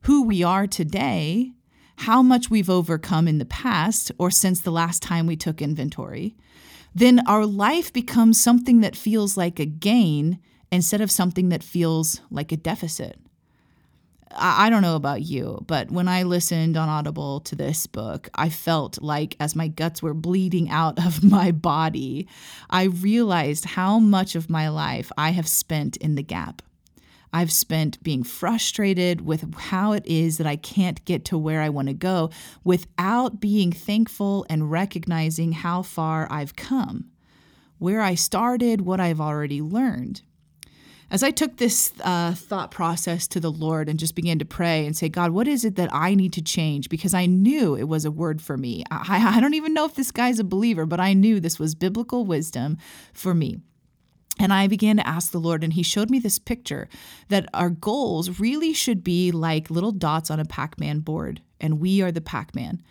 who 0.03 0.23
we 0.23 0.45
are 0.45 0.69
today, 0.69 1.51
how 1.97 2.23
much 2.23 2.51
we've 2.51 2.71
overcome 2.71 3.27
in 3.27 3.39
the 3.39 3.45
past 3.45 4.13
or 4.17 4.31
since 4.31 4.61
the 4.61 4.71
last 4.71 5.03
time 5.03 5.27
we 5.27 5.35
took 5.35 5.61
inventory, 5.61 6.37
then 6.99 7.21
our 7.27 7.47
life 7.47 7.93
becomes 7.93 8.41
something 8.41 8.81
that 8.81 8.97
feels 8.97 9.37
like 9.37 9.59
a 9.59 9.67
gain 9.67 10.39
instead 10.71 11.01
of 11.01 11.11
something 11.11 11.49
that 11.49 11.63
feels 11.63 12.21
like 12.31 12.53
a 12.53 12.57
deficit. 12.57 13.19
I 14.31 14.69
don't 14.69 14.83
know 14.83 14.97
about 14.97 15.23
you, 15.23 15.65
but 15.67 15.91
when 15.91 16.07
I 16.07 16.23
listened 16.23 16.77
on 16.77 16.89
Audible 16.89 17.41
to 17.41 17.57
this 17.57 17.87
book, 17.87 18.29
I 18.35 18.51
felt 18.51 19.03
like 19.03 19.37
as 19.41 19.57
my 19.57 19.69
guts 19.69 20.03
were 20.03 20.15
bleeding 20.15 20.69
out 20.69 21.05
of 21.05 21.25
my 21.31 21.51
body, 21.51 22.29
I 22.69 22.85
realized 22.85 23.65
how 23.65 23.99
much 23.99 24.35
of 24.35 24.51
my 24.51 24.69
life 24.69 25.11
I 25.17 25.31
have 25.31 25.49
spent 25.49 25.97
in 25.97 26.15
the 26.15 26.23
gap. 26.23 26.63
I've 27.33 27.53
spent 27.53 28.03
being 28.03 28.23
frustrated 28.23 29.21
with 29.21 29.55
how 29.55 29.93
it 29.93 30.07
is 30.07 30.39
that 30.39 30.47
I 30.47 30.57
can't 30.57 31.05
get 31.05 31.25
to 31.27 31.39
where 31.39 31.61
I 31.61 31.69
want 31.69 31.89
to 31.89 31.95
go 31.95 32.31
without 32.65 33.41
being 33.41 33.73
thankful 33.73 34.47
and 34.49 34.71
recognizing 34.71 35.53
how 35.53 35.83
far 35.83 36.27
I've 36.31 36.57
come, 36.57 37.11
where 37.79 38.01
I 38.01 38.15
started, 38.15 38.81
what 38.81 39.01
I've 39.01 39.21
already 39.21 39.61
learned 39.61 40.23
as 41.11 41.23
I 41.23 41.31
took 41.31 41.57
this 41.57 41.93
uh, 42.03 42.35
thought 42.35 42.71
process 42.71 43.27
to 43.29 43.41
the 43.41 43.51
Lord 43.51 43.89
and 43.89 43.99
just 43.99 44.15
began 44.15 44.39
to 44.41 44.45
pray 44.45 44.85
and 44.85 44.97
say, 44.97 45.09
God, 45.09 45.31
what 45.31 45.49
is 45.49 45.65
it 45.65 45.77
that 45.77 45.89
I 45.93 46.15
need 46.15 46.33
to 46.35 46.43
change? 46.43 46.89
Because 46.89 47.15
I 47.15 47.27
knew 47.27 47.75
it 47.75 47.89
was 47.89 48.05
a 48.05 48.11
word 48.11 48.43
for 48.43 48.57
me. 48.57 48.85
I, 48.91 49.37
I 49.37 49.41
don't 49.41 49.55
even 49.55 49.75
know 49.75 49.87
if 49.87 49.95
this 49.95 50.11
guy's 50.11 50.39
a 50.39 50.45
believer, 50.45 50.85
but 50.85 51.01
I 51.01 51.15
knew 51.15 51.41
this 51.41 51.59
was 51.59 51.75
biblical 51.75 52.25
wisdom 52.25 52.77
for 53.15 53.35
me. 53.35 53.59
And 54.39 54.53
I 54.53 54.69
began 54.69 54.97
to 54.97 55.07
ask 55.07 55.33
the 55.33 55.41
Lord, 55.41 55.65
and 55.65 55.73
He 55.73 55.83
showed 55.83 56.11
me 56.11 56.19
this 56.19 56.39
picture 56.39 56.89
that 57.29 57.49
our 57.53 57.71
goals 57.71 58.39
really 58.39 58.73
should 58.73 59.03
be 59.03 59.33
like 59.33 59.71
little 59.71 59.93
dots 59.93 60.31
on 60.31 60.39
a 60.41 60.45
Pac 60.45 60.79
Man 60.79 61.01
board, 61.01 61.43
and 61.61 61.81
we 61.81 62.03
are 62.03 62.13
the 62.13 62.21
Pac 62.21 62.55
Man. 62.55 62.83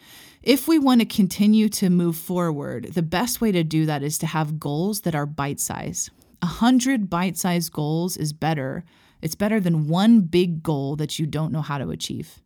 If 0.44 0.68
we 0.68 0.80
want 0.80 1.02
to 1.02 1.06
continue 1.06 1.68
to 1.70 1.90
move 1.90 2.16
forward, 2.16 2.94
the 2.94 3.02
best 3.02 3.42
way 3.42 3.52
to 3.52 3.64
do 3.64 3.86
that 3.86 4.04
is 4.04 4.18
to 4.20 4.28
have 4.28 4.60
goals 4.60 5.02
that 5.02 5.16
are 5.16 5.26
bite 5.26 5.60
size. 5.60 6.10
A 6.42 6.46
hundred 6.46 7.10
bite 7.10 7.38
sized 7.38 7.72
goals 7.72 8.16
is 8.18 8.34
better. 8.34 8.84
It's 9.22 9.36
better 9.36 9.60
than 9.60 9.88
one 9.88 10.22
big 10.22 10.62
goal 10.62 10.96
that 10.98 11.18
you 11.18 11.26
don't 11.26 11.52
know 11.52 11.62
how 11.62 11.78
to 11.78 11.90
achieve. 11.90 12.40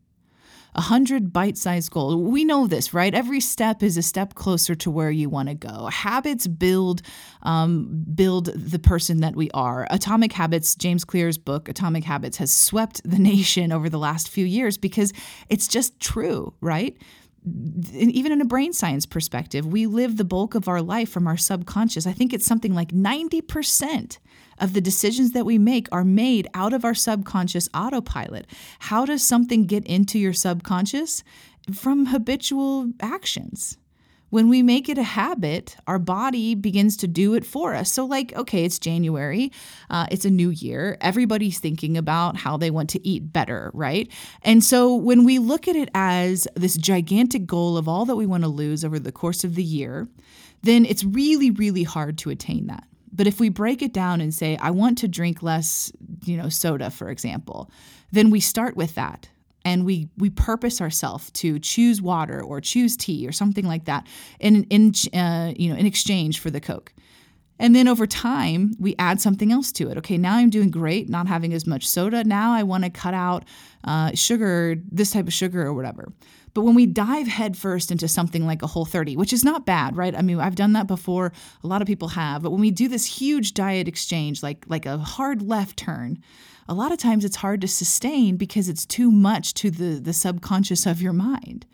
A 0.74 0.82
hundred 0.82 1.34
bite 1.34 1.58
sized 1.58 1.92
goals. 1.92 2.16
We 2.16 2.46
know 2.46 2.68
this, 2.68 2.94
right? 2.94 3.14
Every 3.14 3.40
step 3.40 3.84
is 3.84 3.98
a 3.98 4.02
step 4.02 4.36
closer 4.36 4.74
to 4.76 4.92
where 4.92 5.12
you 5.12 5.30
want 5.30 5.50
to 5.50 5.56
go. 5.56 5.88
Habits 5.88 6.48
build 6.48 7.02
um, 7.44 8.06
build 8.16 8.46
the 8.46 8.80
person 8.80 9.20
that 9.22 9.36
we 9.36 9.50
are. 9.52 9.88
Atomic 9.90 10.32
Habits, 10.32 10.76
James 10.76 11.04
Clear's 11.04 11.38
book, 11.38 11.68
Atomic 11.68 12.04
Habits, 12.04 12.38
has 12.38 12.52
swept 12.52 13.02
the 13.04 13.20
nation 13.32 13.72
over 13.72 13.90
the 13.90 14.00
last 14.00 14.30
few 14.30 14.46
years 14.46 14.78
because 14.78 15.14
it's 15.50 15.68
just 15.68 16.00
true, 16.00 16.54
right? 16.62 16.98
Even 17.44 18.32
in 18.32 18.42
a 18.42 18.46
brain 18.46 18.72
science 18.72 19.06
perspective, 19.06 19.66
we 19.66 19.88
live 19.88 20.18
the 20.18 20.24
bulk 20.24 20.54
of 20.54 20.68
our 20.68 20.82
life 20.82 21.10
from 21.10 21.28
our 21.28 21.38
subconscious. 21.38 22.06
I 22.06 22.14
think 22.14 22.34
it's 22.34 22.46
something 22.46 22.74
like 22.74 22.90
90% 22.90 24.20
of 24.60 24.74
the 24.74 24.82
decisions 24.82 25.32
that 25.32 25.46
we 25.46 25.58
make 25.58 25.88
are 25.92 26.04
made 26.04 26.48
out 26.54 26.72
of 26.74 26.86
our 26.86 26.94
subconscious 26.94 27.68
autopilot. 27.74 28.46
How 28.80 29.06
does 29.06 29.24
something 29.24 29.66
get 29.66 29.86
into 29.86 30.20
your 30.20 30.34
subconscious? 30.34 31.24
From 31.74 32.08
habitual 32.08 32.92
actions. 33.00 33.78
When 34.32 34.48
we 34.48 34.64
make 34.64 34.88
it 34.88 34.98
a 34.98 35.04
habit, 35.04 35.76
our 35.88 36.00
body 36.00 36.56
begins 36.56 36.96
to 36.98 37.08
do 37.08 37.34
it 37.34 37.46
for 37.46 37.76
us. 37.76 37.92
So, 37.92 38.06
like, 38.06 38.34
okay, 38.34 38.64
it's 38.64 38.80
January, 38.80 39.52
uh, 39.90 40.08
it's 40.10 40.24
a 40.24 40.30
new 40.30 40.50
year. 40.50 40.98
Everybody's 41.02 41.60
thinking 41.60 41.98
about 41.98 42.38
how 42.38 42.56
they 42.56 42.72
want 42.72 42.90
to 42.92 43.06
eat 43.06 43.34
better, 43.34 43.72
right? 43.74 44.10
And 44.44 44.64
so, 44.64 44.96
when 44.96 45.26
we 45.26 45.38
look 45.38 45.68
at 45.68 45.76
it 45.76 45.90
as 45.94 46.48
this 46.56 46.78
gigantic 46.78 47.46
goal 47.46 47.76
of 47.76 47.90
all 47.90 48.06
that 48.06 48.16
we 48.16 48.26
want 48.26 48.44
to 48.44 48.50
lose 48.50 48.86
over 48.86 49.00
the 49.00 49.12
course 49.12 49.44
of 49.44 49.56
the 49.56 49.64
year, 49.64 50.08
then 50.64 50.86
it's 50.86 51.04
really, 51.04 51.52
really 51.52 51.84
hard 51.84 52.18
to 52.20 52.30
attain 52.30 52.68
that. 52.68 52.86
But 53.12 53.28
if 53.28 53.42
we 53.42 53.50
break 53.50 53.82
it 53.82 53.92
down 53.92 54.22
and 54.22 54.34
say, 54.34 54.56
I 54.62 54.72
want 54.72 54.98
to 55.00 55.10
drink 55.10 55.44
less, 55.44 55.92
you 56.24 56.38
know, 56.38 56.48
soda, 56.48 56.90
for 56.90 57.10
example, 57.10 57.70
then 58.14 58.30
we 58.30 58.40
start 58.40 58.78
with 58.78 58.96
that 58.96 59.28
and 59.66 59.86
we 59.86 60.10
we 60.18 60.30
purpose 60.30 60.82
ourselves 60.82 61.32
to 61.32 61.60
choose 61.60 62.02
water 62.02 62.42
or 62.42 62.62
choose 62.62 62.98
tea 62.98 63.28
or 63.28 63.32
something 63.32 63.66
like 63.66 63.86
that 63.86 64.08
in 64.40 64.64
in 64.66 64.94
uh, 65.14 65.54
you 65.56 65.70
know 65.70 65.76
in 65.76 65.86
exchange 65.86 66.40
for 66.40 66.50
the 66.50 66.62
coke. 66.62 66.94
And 67.60 67.76
then 67.76 67.88
over 67.88 68.08
time 68.08 68.74
we 68.80 68.96
add 68.98 69.22
something 69.22 69.52
else 69.52 69.72
to 69.74 69.90
it. 69.90 69.98
Okay 70.00 70.18
now 70.18 70.36
i'm 70.36 70.50
doing 70.50 70.72
great 70.72 71.10
not 71.10 71.28
having 71.28 71.54
as 71.54 71.68
much 71.68 71.88
soda. 71.88 72.24
Now 72.24 72.54
i 72.54 72.64
want 72.64 72.84
to 72.84 72.90
cut 72.90 73.14
out 73.14 73.46
uh, 73.84 74.12
sugar 74.14 74.76
this 74.92 75.12
type 75.12 75.28
of 75.28 75.34
sugar 75.34 75.62
or 75.62 75.74
whatever 75.74 76.12
but 76.54 76.64
when 76.64 76.76
we 76.76 76.86
dive 76.86 77.28
headfirst 77.28 77.92
into 77.92 78.08
something 78.08 78.46
like 78.46 78.62
a 78.62 78.68
whole 78.68 78.86
30 78.86 79.18
which 79.18 79.34
is 79.34 79.44
not 79.44 79.66
bad 79.66 79.96
right 79.96 80.16
i 80.16 80.22
mean 80.22 80.40
i've 80.40 80.56
done 80.56 80.74
that 80.74 80.88
before 80.88 81.32
a 81.64 81.68
lot 81.68 81.82
of 81.82 81.88
people 81.88 82.10
have 82.10 82.42
but 82.42 82.52
when 82.52 82.62
we 82.62 82.72
do 82.72 82.88
this 82.88 83.06
huge 83.06 83.54
diet 83.54 83.88
exchange 83.88 84.44
like 84.44 84.66
like 84.68 84.86
a 84.86 84.98
hard 84.98 85.42
left 85.42 85.78
turn 85.78 86.18
a 86.68 86.74
lot 86.74 86.94
of 86.94 86.98
times 86.98 87.26
it's 87.26 87.36
hard 87.36 87.60
to 87.62 87.68
sustain 87.68 88.38
because 88.38 88.70
it's 88.70 88.86
too 88.86 89.12
much 89.12 89.54
to 89.56 89.70
the, 89.70 90.00
the 90.00 90.14
subconscious 90.14 90.86
of 90.86 91.02
your 91.02 91.12
mind. 91.12 91.66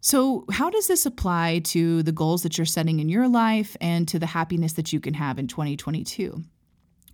So, 0.00 0.44
how 0.50 0.70
does 0.70 0.88
this 0.88 1.06
apply 1.06 1.60
to 1.66 2.02
the 2.02 2.12
goals 2.12 2.42
that 2.42 2.58
you're 2.58 2.64
setting 2.64 2.98
in 2.98 3.08
your 3.08 3.28
life 3.28 3.76
and 3.80 4.06
to 4.08 4.18
the 4.18 4.26
happiness 4.26 4.72
that 4.72 4.92
you 4.92 4.98
can 4.98 5.14
have 5.14 5.38
in 5.38 5.46
2022? 5.46 6.42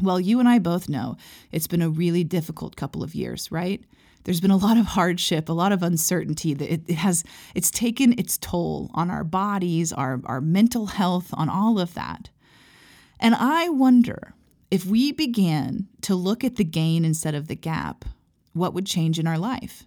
Well, 0.00 0.18
you 0.18 0.40
and 0.40 0.48
I 0.48 0.58
both 0.58 0.88
know 0.88 1.16
it's 1.52 1.66
been 1.66 1.82
a 1.82 1.90
really 1.90 2.24
difficult 2.24 2.76
couple 2.76 3.02
of 3.02 3.14
years, 3.14 3.52
right? 3.52 3.84
There's 4.24 4.40
been 4.40 4.50
a 4.50 4.56
lot 4.56 4.76
of 4.76 4.86
hardship, 4.86 5.48
a 5.48 5.52
lot 5.52 5.72
of 5.72 5.82
uncertainty 5.82 6.54
that 6.54 6.72
it, 6.72 6.82
it 6.86 6.94
has 6.94 7.24
it's 7.54 7.70
taken 7.70 8.18
its 8.18 8.38
toll 8.38 8.90
on 8.94 9.10
our 9.10 9.24
bodies, 9.24 9.92
our, 9.92 10.20
our 10.24 10.40
mental 10.40 10.86
health, 10.86 11.30
on 11.32 11.48
all 11.48 11.80
of 11.80 11.94
that. 11.94 12.30
And 13.18 13.34
I 13.34 13.68
wonder 13.68 14.34
if 14.70 14.86
we 14.86 15.12
began 15.12 15.88
to 16.02 16.14
look 16.14 16.44
at 16.44 16.56
the 16.56 16.64
gain 16.64 17.04
instead 17.04 17.34
of 17.34 17.46
the 17.48 17.54
gap, 17.54 18.04
what 18.52 18.74
would 18.74 18.86
change 18.86 19.18
in 19.18 19.26
our 19.26 19.38
life? 19.38 19.84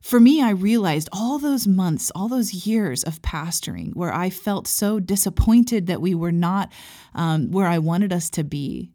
For 0.00 0.18
me, 0.18 0.42
I 0.42 0.50
realized 0.50 1.08
all 1.12 1.38
those 1.38 1.66
months, 1.66 2.10
all 2.14 2.26
those 2.26 2.66
years 2.66 3.04
of 3.04 3.22
pastoring 3.22 3.94
where 3.94 4.12
I 4.12 4.30
felt 4.30 4.66
so 4.66 4.98
disappointed 4.98 5.86
that 5.86 6.00
we 6.00 6.14
were 6.14 6.32
not 6.32 6.72
um, 7.14 7.52
where 7.52 7.68
I 7.68 7.78
wanted 7.78 8.12
us 8.12 8.28
to 8.30 8.42
be, 8.42 8.90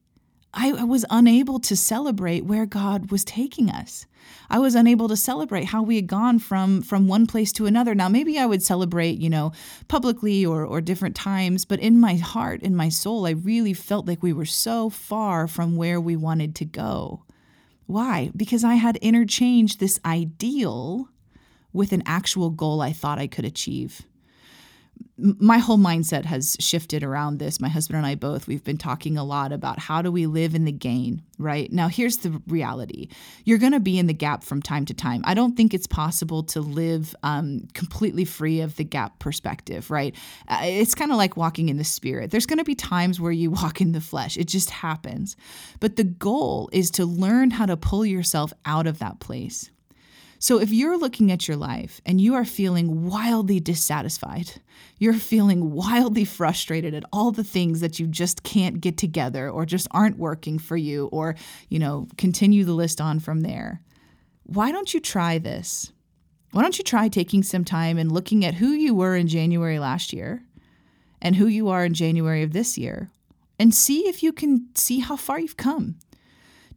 I 0.59 0.83
was 0.83 1.05
unable 1.11 1.59
to 1.59 1.75
celebrate 1.75 2.45
where 2.45 2.65
God 2.65 3.11
was 3.11 3.23
taking 3.23 3.69
us. 3.69 4.07
I 4.49 4.57
was 4.57 4.73
unable 4.73 5.07
to 5.07 5.15
celebrate 5.15 5.65
how 5.65 5.83
we 5.83 5.97
had 5.97 6.07
gone 6.07 6.39
from 6.39 6.81
from 6.81 7.07
one 7.07 7.27
place 7.27 7.51
to 7.53 7.67
another. 7.67 7.93
Now 7.93 8.09
maybe 8.09 8.39
I 8.39 8.47
would 8.47 8.63
celebrate, 8.63 9.19
you 9.19 9.29
know, 9.29 9.51
publicly 9.87 10.43
or 10.43 10.65
or 10.65 10.81
different 10.81 11.15
times, 11.15 11.63
but 11.63 11.79
in 11.79 11.99
my 11.99 12.15
heart, 12.15 12.63
in 12.63 12.75
my 12.75 12.89
soul, 12.89 13.27
I 13.27 13.31
really 13.31 13.73
felt 13.73 14.07
like 14.07 14.23
we 14.23 14.33
were 14.33 14.45
so 14.45 14.89
far 14.89 15.47
from 15.47 15.75
where 15.75 16.01
we 16.01 16.15
wanted 16.15 16.55
to 16.55 16.65
go. 16.65 17.23
Why? 17.85 18.31
Because 18.35 18.63
I 18.63 18.75
had 18.75 18.97
interchanged 18.97 19.79
this 19.79 19.99
ideal 20.03 21.09
with 21.71 21.91
an 21.91 22.01
actual 22.07 22.49
goal 22.49 22.81
I 22.81 22.93
thought 22.93 23.19
I 23.19 23.27
could 23.27 23.45
achieve 23.45 24.07
my 25.17 25.57
whole 25.57 25.77
mindset 25.77 26.25
has 26.25 26.55
shifted 26.59 27.03
around 27.03 27.39
this. 27.39 27.59
My 27.59 27.69
husband 27.69 27.97
and 27.97 28.05
I 28.05 28.13
both, 28.15 28.47
we've 28.47 28.63
been 28.63 28.77
talking 28.77 29.17
a 29.17 29.23
lot 29.23 29.51
about 29.51 29.79
how 29.79 30.03
do 30.03 30.11
we 30.11 30.27
live 30.27 30.53
in 30.53 30.65
the 30.65 30.71
gain, 30.71 31.23
right? 31.39 31.71
Now, 31.71 31.87
here's 31.87 32.17
the 32.17 32.39
reality 32.47 33.07
you're 33.43 33.57
going 33.57 33.71
to 33.71 33.79
be 33.79 33.97
in 33.97 34.05
the 34.05 34.13
gap 34.13 34.43
from 34.43 34.61
time 34.61 34.85
to 34.85 34.93
time. 34.93 35.21
I 35.25 35.33
don't 35.33 35.57
think 35.57 35.73
it's 35.73 35.87
possible 35.87 36.43
to 36.43 36.61
live 36.61 37.15
um, 37.23 37.67
completely 37.73 38.25
free 38.25 38.61
of 38.61 38.75
the 38.75 38.83
gap 38.83 39.17
perspective, 39.17 39.89
right? 39.89 40.15
Uh, 40.47 40.59
it's 40.63 40.93
kind 40.93 41.11
of 41.11 41.17
like 41.17 41.35
walking 41.35 41.69
in 41.69 41.77
the 41.77 41.83
spirit. 41.83 42.29
There's 42.29 42.45
going 42.45 42.59
to 42.59 42.63
be 42.63 42.75
times 42.75 43.19
where 43.19 43.31
you 43.31 43.49
walk 43.57 43.81
in 43.81 43.93
the 43.93 44.01
flesh, 44.01 44.37
it 44.37 44.47
just 44.47 44.69
happens. 44.69 45.35
But 45.79 45.95
the 45.95 46.03
goal 46.03 46.69
is 46.71 46.91
to 46.91 47.05
learn 47.05 47.51
how 47.51 47.65
to 47.65 47.77
pull 47.77 48.05
yourself 48.05 48.53
out 48.65 48.85
of 48.85 48.99
that 48.99 49.19
place 49.19 49.71
So 50.39 50.59
if 50.59 50.71
you're 50.71 50.97
looking 50.97 51.31
at 51.31 51.47
your 51.47 51.57
life 51.57 51.99
and 52.05 52.21
you 52.21 52.35
are 52.35 52.45
feeling 52.45 53.07
wildly 53.07 53.59
dissatisfied, 53.59 54.51
you're 54.99 55.13
feeling 55.13 55.71
wildly 55.71 56.25
frustrated 56.25 56.93
at 56.93 57.05
all 57.11 57.31
the 57.31 57.43
things 57.43 57.79
that 57.79 57.99
you 57.99 58.05
just 58.05 58.43
can't 58.43 58.79
get 58.79 58.97
together 58.97 59.49
or 59.49 59.65
just 59.65 59.87
aren't 59.91 60.19
working 60.19 60.59
for 60.59 60.77
you 60.77 61.07
or, 61.07 61.35
you 61.69 61.79
know, 61.79 62.07
continue 62.17 62.63
the 62.63 62.73
list 62.73 63.01
on 63.01 63.19
from 63.19 63.41
there. 63.41 63.81
Why 64.43 64.71
don't 64.71 64.93
you 64.93 64.99
try 64.99 65.39
this? 65.39 65.91
Why 66.51 66.61
don't 66.61 66.77
you 66.77 66.83
try 66.83 67.07
taking 67.07 67.43
some 67.43 67.65
time 67.65 67.97
and 67.97 68.11
looking 68.11 68.45
at 68.45 68.55
who 68.55 68.69
you 68.69 68.93
were 68.93 69.15
in 69.15 69.27
January 69.27 69.79
last 69.79 70.13
year 70.13 70.43
and 71.21 71.35
who 71.35 71.47
you 71.47 71.67
are 71.69 71.83
in 71.83 71.93
January 71.93 72.43
of 72.43 72.53
this 72.53 72.77
year 72.77 73.11
and 73.59 73.73
see 73.73 74.07
if 74.07 74.21
you 74.21 74.31
can 74.31 74.67
see 74.75 74.99
how 74.99 75.15
far 75.15 75.39
you've 75.39 75.57
come 75.57 75.95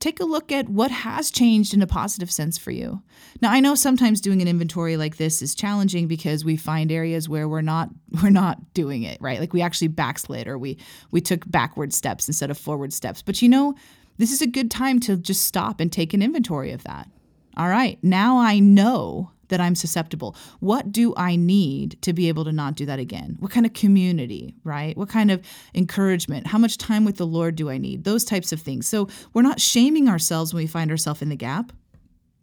take 0.00 0.18
a 0.18 0.24
look 0.24 0.50
at 0.50 0.68
what 0.68 0.90
has 0.90 1.30
changed 1.30 1.74
in 1.74 1.82
a 1.82 1.86
positive 1.86 2.32
sense 2.32 2.56
for 2.56 2.70
you. 2.70 3.02
Now, 3.42 3.52
I 3.52 3.60
know 3.60 3.74
sometimes 3.74 4.20
doing 4.20 4.40
an 4.40 4.48
inventory 4.48 4.96
like 4.96 5.18
this 5.18 5.42
is 5.42 5.54
challenging 5.54 6.08
because 6.08 6.44
we 6.44 6.56
find 6.56 6.90
areas 6.90 7.28
where 7.28 7.46
we're 7.48 7.60
not 7.60 7.90
we're 8.22 8.30
not 8.30 8.74
doing 8.74 9.02
it, 9.02 9.18
right? 9.20 9.38
Like 9.38 9.52
we 9.52 9.62
actually 9.62 9.88
backslid 9.88 10.48
or 10.48 10.58
we 10.58 10.78
we 11.10 11.20
took 11.20 11.48
backward 11.50 11.92
steps 11.92 12.26
instead 12.26 12.50
of 12.50 12.58
forward 12.58 12.92
steps. 12.92 13.22
But 13.22 13.40
you 13.42 13.48
know, 13.48 13.74
this 14.18 14.32
is 14.32 14.42
a 14.42 14.46
good 14.46 14.70
time 14.70 14.98
to 15.00 15.16
just 15.16 15.44
stop 15.44 15.80
and 15.80 15.92
take 15.92 16.14
an 16.14 16.22
inventory 16.22 16.72
of 16.72 16.82
that. 16.84 17.08
All 17.56 17.68
right, 17.68 17.98
now 18.02 18.38
I 18.38 18.58
know 18.58 19.30
that 19.50 19.60
I'm 19.60 19.74
susceptible? 19.74 20.34
What 20.58 20.90
do 20.90 21.14
I 21.16 21.36
need 21.36 22.00
to 22.02 22.12
be 22.12 22.28
able 22.28 22.44
to 22.44 22.52
not 22.52 22.74
do 22.74 22.86
that 22.86 22.98
again? 22.98 23.36
What 23.38 23.52
kind 23.52 23.66
of 23.66 23.74
community, 23.74 24.56
right? 24.64 24.96
What 24.96 25.08
kind 25.08 25.30
of 25.30 25.44
encouragement? 25.74 26.46
How 26.48 26.58
much 26.58 26.78
time 26.78 27.04
with 27.04 27.18
the 27.18 27.26
Lord 27.26 27.54
do 27.54 27.70
I 27.70 27.78
need? 27.78 28.04
Those 28.04 28.24
types 28.24 28.52
of 28.52 28.60
things. 28.60 28.88
So 28.88 29.08
we're 29.34 29.42
not 29.42 29.60
shaming 29.60 30.08
ourselves 30.08 30.52
when 30.52 30.64
we 30.64 30.66
find 30.66 30.90
ourselves 30.90 31.22
in 31.22 31.28
the 31.28 31.36
gap. 31.36 31.72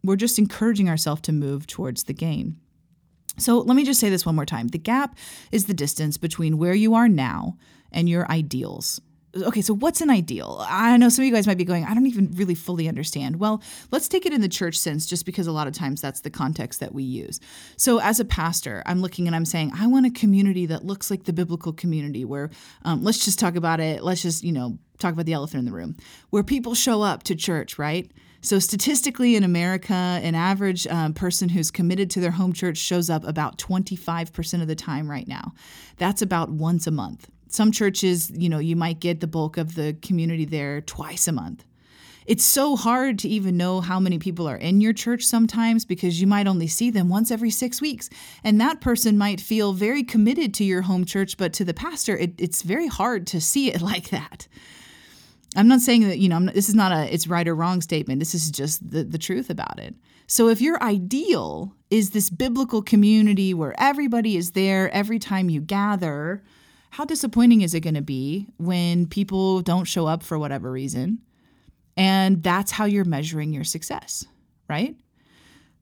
We're 0.04 0.16
just 0.16 0.38
encouraging 0.38 0.88
ourselves 0.88 1.22
to 1.22 1.32
move 1.32 1.66
towards 1.66 2.04
the 2.04 2.14
gain. 2.14 2.56
So 3.36 3.58
let 3.58 3.76
me 3.76 3.84
just 3.84 4.00
say 4.00 4.10
this 4.10 4.26
one 4.26 4.36
more 4.36 4.46
time. 4.46 4.68
The 4.68 4.78
gap 4.78 5.16
is 5.52 5.66
the 5.66 5.74
distance 5.74 6.16
between 6.16 6.58
where 6.58 6.74
you 6.74 6.94
are 6.94 7.08
now 7.08 7.56
and 7.92 8.08
your 8.08 8.30
ideals 8.30 9.00
okay, 9.36 9.60
so 9.60 9.74
what's 9.74 10.00
an 10.00 10.10
ideal? 10.10 10.64
I 10.68 10.96
know 10.96 11.08
some 11.08 11.22
of 11.22 11.26
you 11.26 11.34
guys 11.34 11.46
might 11.46 11.58
be 11.58 11.64
going, 11.64 11.84
I 11.84 11.94
don't 11.94 12.06
even 12.06 12.30
really 12.32 12.54
fully 12.54 12.88
understand. 12.88 13.38
Well, 13.38 13.62
let's 13.90 14.08
take 14.08 14.26
it 14.26 14.32
in 14.32 14.40
the 14.40 14.48
church 14.48 14.78
sense, 14.78 15.06
just 15.06 15.26
because 15.26 15.46
a 15.46 15.52
lot 15.52 15.66
of 15.66 15.74
times 15.74 16.00
that's 16.00 16.20
the 16.20 16.30
context 16.30 16.80
that 16.80 16.94
we 16.94 17.02
use. 17.02 17.40
So, 17.76 18.00
as 18.00 18.20
a 18.20 18.24
pastor, 18.24 18.82
I'm 18.86 19.00
looking 19.00 19.26
and 19.26 19.36
I'm 19.36 19.44
saying, 19.44 19.72
I 19.74 19.86
want 19.86 20.06
a 20.06 20.10
community 20.10 20.66
that 20.66 20.84
looks 20.84 21.10
like 21.10 21.24
the 21.24 21.32
biblical 21.32 21.72
community 21.72 22.24
where, 22.24 22.50
um, 22.84 23.02
let's 23.02 23.24
just 23.24 23.38
talk 23.38 23.56
about 23.56 23.80
it. 23.80 24.02
Let's 24.02 24.22
just, 24.22 24.42
you 24.42 24.52
know, 24.52 24.78
talk 24.98 25.12
about 25.12 25.26
the 25.26 25.32
elephant 25.32 25.60
in 25.60 25.64
the 25.66 25.72
room, 25.72 25.96
where 26.30 26.42
people 26.42 26.74
show 26.74 27.02
up 27.02 27.22
to 27.24 27.34
church, 27.34 27.78
right? 27.78 28.10
So, 28.40 28.58
statistically 28.58 29.34
in 29.34 29.44
America, 29.44 29.92
an 29.92 30.34
average 30.34 30.86
um, 30.86 31.12
person 31.12 31.48
who's 31.48 31.70
committed 31.70 32.08
to 32.10 32.20
their 32.20 32.30
home 32.30 32.52
church 32.52 32.78
shows 32.78 33.10
up 33.10 33.24
about 33.26 33.58
25% 33.58 34.62
of 34.62 34.68
the 34.68 34.76
time 34.76 35.10
right 35.10 35.26
now. 35.26 35.54
That's 35.96 36.22
about 36.22 36.50
once 36.50 36.86
a 36.86 36.92
month. 36.92 37.28
Some 37.48 37.72
churches, 37.72 38.30
you 38.30 38.48
know, 38.48 38.58
you 38.58 38.76
might 38.76 39.00
get 39.00 39.20
the 39.20 39.26
bulk 39.26 39.56
of 39.56 39.74
the 39.74 39.96
community 40.02 40.44
there 40.44 40.80
twice 40.80 41.28
a 41.28 41.32
month. 41.32 41.64
It's 42.28 42.44
so 42.44 42.76
hard 42.76 43.18
to 43.20 43.28
even 43.28 43.56
know 43.56 43.80
how 43.80 43.98
many 43.98 44.18
people 44.18 44.46
are 44.46 44.56
in 44.56 44.82
your 44.82 44.92
church 44.92 45.24
sometimes 45.24 45.86
because 45.86 46.20
you 46.20 46.26
might 46.26 46.46
only 46.46 46.66
see 46.66 46.90
them 46.90 47.08
once 47.08 47.30
every 47.30 47.48
six 47.48 47.80
weeks. 47.80 48.10
And 48.44 48.60
that 48.60 48.82
person 48.82 49.16
might 49.16 49.40
feel 49.40 49.72
very 49.72 50.02
committed 50.02 50.52
to 50.54 50.64
your 50.64 50.82
home 50.82 51.06
church, 51.06 51.38
but 51.38 51.54
to 51.54 51.64
the 51.64 51.72
pastor, 51.72 52.14
it, 52.18 52.34
it's 52.38 52.60
very 52.60 52.86
hard 52.86 53.26
to 53.28 53.40
see 53.40 53.72
it 53.72 53.80
like 53.92 54.10
that. 54.10 54.46
I'm 55.56 55.68
not 55.68 55.80
saying 55.80 56.06
that, 56.06 56.18
you 56.18 56.28
know, 56.28 56.38
not, 56.38 56.54
this 56.54 56.68
is 56.68 56.74
not 56.74 56.92
a 56.92 57.12
it's 57.12 57.26
right 57.26 57.48
or 57.48 57.54
wrong 57.54 57.80
statement. 57.80 58.18
This 58.18 58.34
is 58.34 58.50
just 58.50 58.90
the, 58.90 59.04
the 59.04 59.16
truth 59.16 59.48
about 59.48 59.80
it. 59.80 59.94
So 60.26 60.48
if 60.48 60.60
your 60.60 60.82
ideal 60.82 61.74
is 61.90 62.10
this 62.10 62.28
biblical 62.28 62.82
community 62.82 63.54
where 63.54 63.74
everybody 63.78 64.36
is 64.36 64.50
there 64.50 64.90
every 64.90 65.18
time 65.18 65.48
you 65.48 65.62
gather, 65.62 66.42
how 66.90 67.04
disappointing 67.04 67.60
is 67.60 67.74
it 67.74 67.80
going 67.80 67.94
to 67.94 68.02
be 68.02 68.46
when 68.58 69.06
people 69.06 69.60
don't 69.62 69.84
show 69.84 70.06
up 70.06 70.22
for 70.22 70.38
whatever 70.38 70.70
reason? 70.70 71.18
And 71.96 72.42
that's 72.42 72.72
how 72.72 72.84
you're 72.84 73.04
measuring 73.04 73.52
your 73.52 73.64
success, 73.64 74.24
right? 74.68 74.96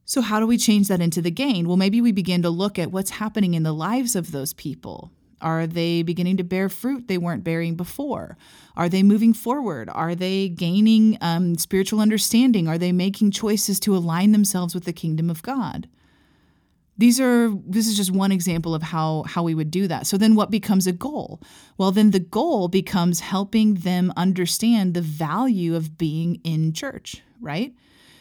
So, 0.05 0.21
how 0.21 0.41
do 0.41 0.47
we 0.47 0.57
change 0.57 0.89
that 0.89 1.01
into 1.01 1.21
the 1.21 1.31
gain? 1.31 1.67
Well, 1.67 1.77
maybe 1.77 2.01
we 2.01 2.13
begin 2.13 2.43
to 2.43 2.51
look 2.51 2.79
at 2.79 2.93
what's 2.93 3.11
happening 3.11 3.55
in 3.55 3.65
the 3.65 3.73
lives 3.73 4.15
of 4.15 4.31
those 4.31 4.53
people. 4.53 5.11
Are 5.41 5.67
they 5.67 6.03
beginning 6.03 6.39
to 6.39 6.45
bear 6.45 6.69
fruit 6.69 7.09
they 7.09 7.19
weren't 7.19 7.45
bearing 7.45 7.75
before? 7.75 8.39
Are 8.77 8.89
they 8.89 9.03
moving 9.03 9.35
forward? 9.35 9.91
Are 9.93 10.15
they 10.15 10.49
gaining 10.49 11.19
um, 11.21 11.59
spiritual 11.59 12.01
understanding? 12.01 12.69
Are 12.69 12.79
they 12.79 12.93
making 12.93 13.33
choices 13.33 13.79
to 13.81 13.97
align 13.97 14.33
themselves 14.33 14.75
with 14.75 14.85
the 14.85 14.93
kingdom 14.93 15.29
of 15.29 15.43
God? 15.43 15.89
These 16.99 17.21
are 17.21 17.51
this 17.67 17.87
is 17.87 17.97
just 17.97 18.11
one 18.11 18.33
example 18.33 18.75
of 18.75 18.83
how 18.83 19.25
how 19.27 19.43
we 19.43 19.55
would 19.55 19.71
do 19.71 19.87
that. 19.89 20.07
So 20.07 20.17
then 20.17 20.35
what 20.35 20.51
becomes 20.51 20.87
a 20.87 20.93
goal? 20.93 21.41
Well, 21.77 21.93
then 21.93 22.11
the 22.11 22.21
goal 22.21 22.69
becomes 22.69 23.21
helping 23.21 23.75
them 23.75 24.13
understand 24.17 24.95
the 24.95 25.03
value 25.03 25.75
of 25.75 25.99
being 25.99 26.41
in 26.43 26.73
church, 26.73 27.23
right? 27.41 27.75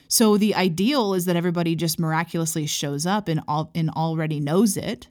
So 0.08 0.38
the 0.38 0.56
ideal 0.56 1.14
is 1.14 1.26
that 1.26 1.36
everybody 1.36 1.76
just 1.76 2.00
miraculously 2.00 2.68
shows 2.68 3.06
up 3.06 3.28
and 3.28 3.42
all 3.48 3.72
and 3.74 3.90
already 3.92 4.40
knows 4.40 4.78
it. 4.78 5.08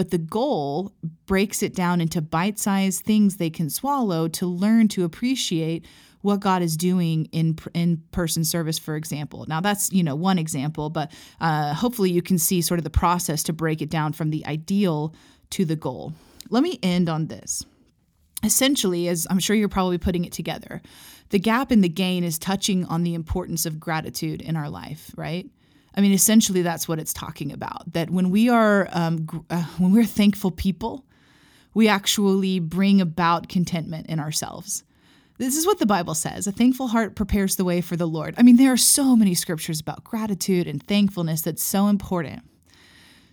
But 0.00 0.12
the 0.12 0.16
goal 0.16 0.94
breaks 1.26 1.62
it 1.62 1.74
down 1.74 2.00
into 2.00 2.22
bite-sized 2.22 3.04
things 3.04 3.36
they 3.36 3.50
can 3.50 3.68
swallow 3.68 4.28
to 4.28 4.46
learn 4.46 4.88
to 4.88 5.04
appreciate 5.04 5.84
what 6.22 6.40
God 6.40 6.62
is 6.62 6.74
doing 6.74 7.26
in 7.32 7.58
in 7.74 8.02
person 8.10 8.42
service, 8.44 8.78
for 8.78 8.96
example. 8.96 9.44
Now 9.46 9.60
that's 9.60 9.92
you 9.92 10.02
know 10.02 10.14
one 10.14 10.38
example, 10.38 10.88
but 10.88 11.12
uh, 11.38 11.74
hopefully 11.74 12.10
you 12.10 12.22
can 12.22 12.38
see 12.38 12.62
sort 12.62 12.80
of 12.80 12.84
the 12.84 12.88
process 12.88 13.42
to 13.42 13.52
break 13.52 13.82
it 13.82 13.90
down 13.90 14.14
from 14.14 14.30
the 14.30 14.42
ideal 14.46 15.14
to 15.50 15.66
the 15.66 15.76
goal. 15.76 16.14
Let 16.48 16.62
me 16.62 16.78
end 16.82 17.10
on 17.10 17.26
this. 17.26 17.66
Essentially, 18.42 19.06
as 19.06 19.26
I'm 19.28 19.38
sure 19.38 19.54
you're 19.54 19.68
probably 19.68 19.98
putting 19.98 20.24
it 20.24 20.32
together, 20.32 20.80
the 21.28 21.38
gap 21.38 21.70
in 21.70 21.82
the 21.82 21.90
gain 21.90 22.24
is 22.24 22.38
touching 22.38 22.86
on 22.86 23.02
the 23.02 23.12
importance 23.12 23.66
of 23.66 23.78
gratitude 23.78 24.40
in 24.40 24.56
our 24.56 24.70
life, 24.70 25.10
right? 25.14 25.50
I 25.94 26.00
mean, 26.00 26.12
essentially, 26.12 26.62
that's 26.62 26.86
what 26.86 26.98
it's 26.98 27.12
talking 27.12 27.52
about. 27.52 27.92
That 27.92 28.10
when 28.10 28.30
we 28.30 28.48
are 28.48 28.88
um, 28.92 29.26
uh, 29.50 29.64
when 29.78 29.92
we're 29.92 30.04
thankful 30.04 30.50
people, 30.50 31.04
we 31.74 31.88
actually 31.88 32.60
bring 32.60 33.00
about 33.00 33.48
contentment 33.48 34.06
in 34.06 34.20
ourselves. 34.20 34.84
This 35.38 35.56
is 35.56 35.64
what 35.64 35.78
the 35.78 35.86
Bible 35.86 36.14
says 36.14 36.46
a 36.46 36.52
thankful 36.52 36.88
heart 36.88 37.16
prepares 37.16 37.56
the 37.56 37.64
way 37.64 37.80
for 37.80 37.96
the 37.96 38.06
Lord. 38.06 38.34
I 38.36 38.42
mean, 38.42 38.56
there 38.56 38.72
are 38.72 38.76
so 38.76 39.16
many 39.16 39.34
scriptures 39.34 39.80
about 39.80 40.04
gratitude 40.04 40.66
and 40.66 40.82
thankfulness 40.82 41.42
that's 41.42 41.62
so 41.62 41.88
important. 41.88 42.42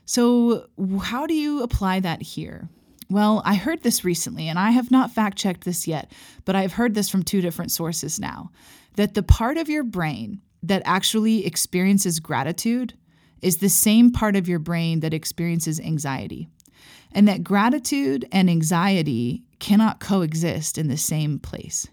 So, 0.05 0.67
how 1.01 1.27
do 1.27 1.33
you 1.33 1.63
apply 1.63 1.99
that 1.99 2.21
here? 2.21 2.69
Well, 3.09 3.41
I 3.45 3.55
heard 3.55 3.83
this 3.83 4.03
recently, 4.03 4.47
and 4.47 4.57
I 4.57 4.71
have 4.71 4.89
not 4.89 5.11
fact 5.11 5.37
checked 5.37 5.63
this 5.63 5.87
yet, 5.87 6.11
but 6.45 6.55
I've 6.55 6.73
heard 6.73 6.93
this 6.93 7.09
from 7.09 7.23
two 7.23 7.41
different 7.41 7.71
sources 7.71 8.19
now 8.19 8.51
that 8.95 9.13
the 9.13 9.23
part 9.23 9.57
of 9.57 9.69
your 9.69 9.83
brain 9.83 10.41
that 10.63 10.81
actually 10.85 11.45
experiences 11.45 12.19
gratitude 12.19 12.93
is 13.41 13.57
the 13.57 13.69
same 13.69 14.11
part 14.11 14.35
of 14.35 14.47
your 14.47 14.59
brain 14.59 14.99
that 15.01 15.13
experiences 15.13 15.79
anxiety, 15.79 16.47
and 17.11 17.27
that 17.27 17.43
gratitude 17.43 18.27
and 18.31 18.49
anxiety 18.49 19.43
cannot 19.59 19.99
coexist 19.99 20.77
in 20.77 20.87
the 20.87 20.97
same 20.97 21.39
place. 21.39 21.87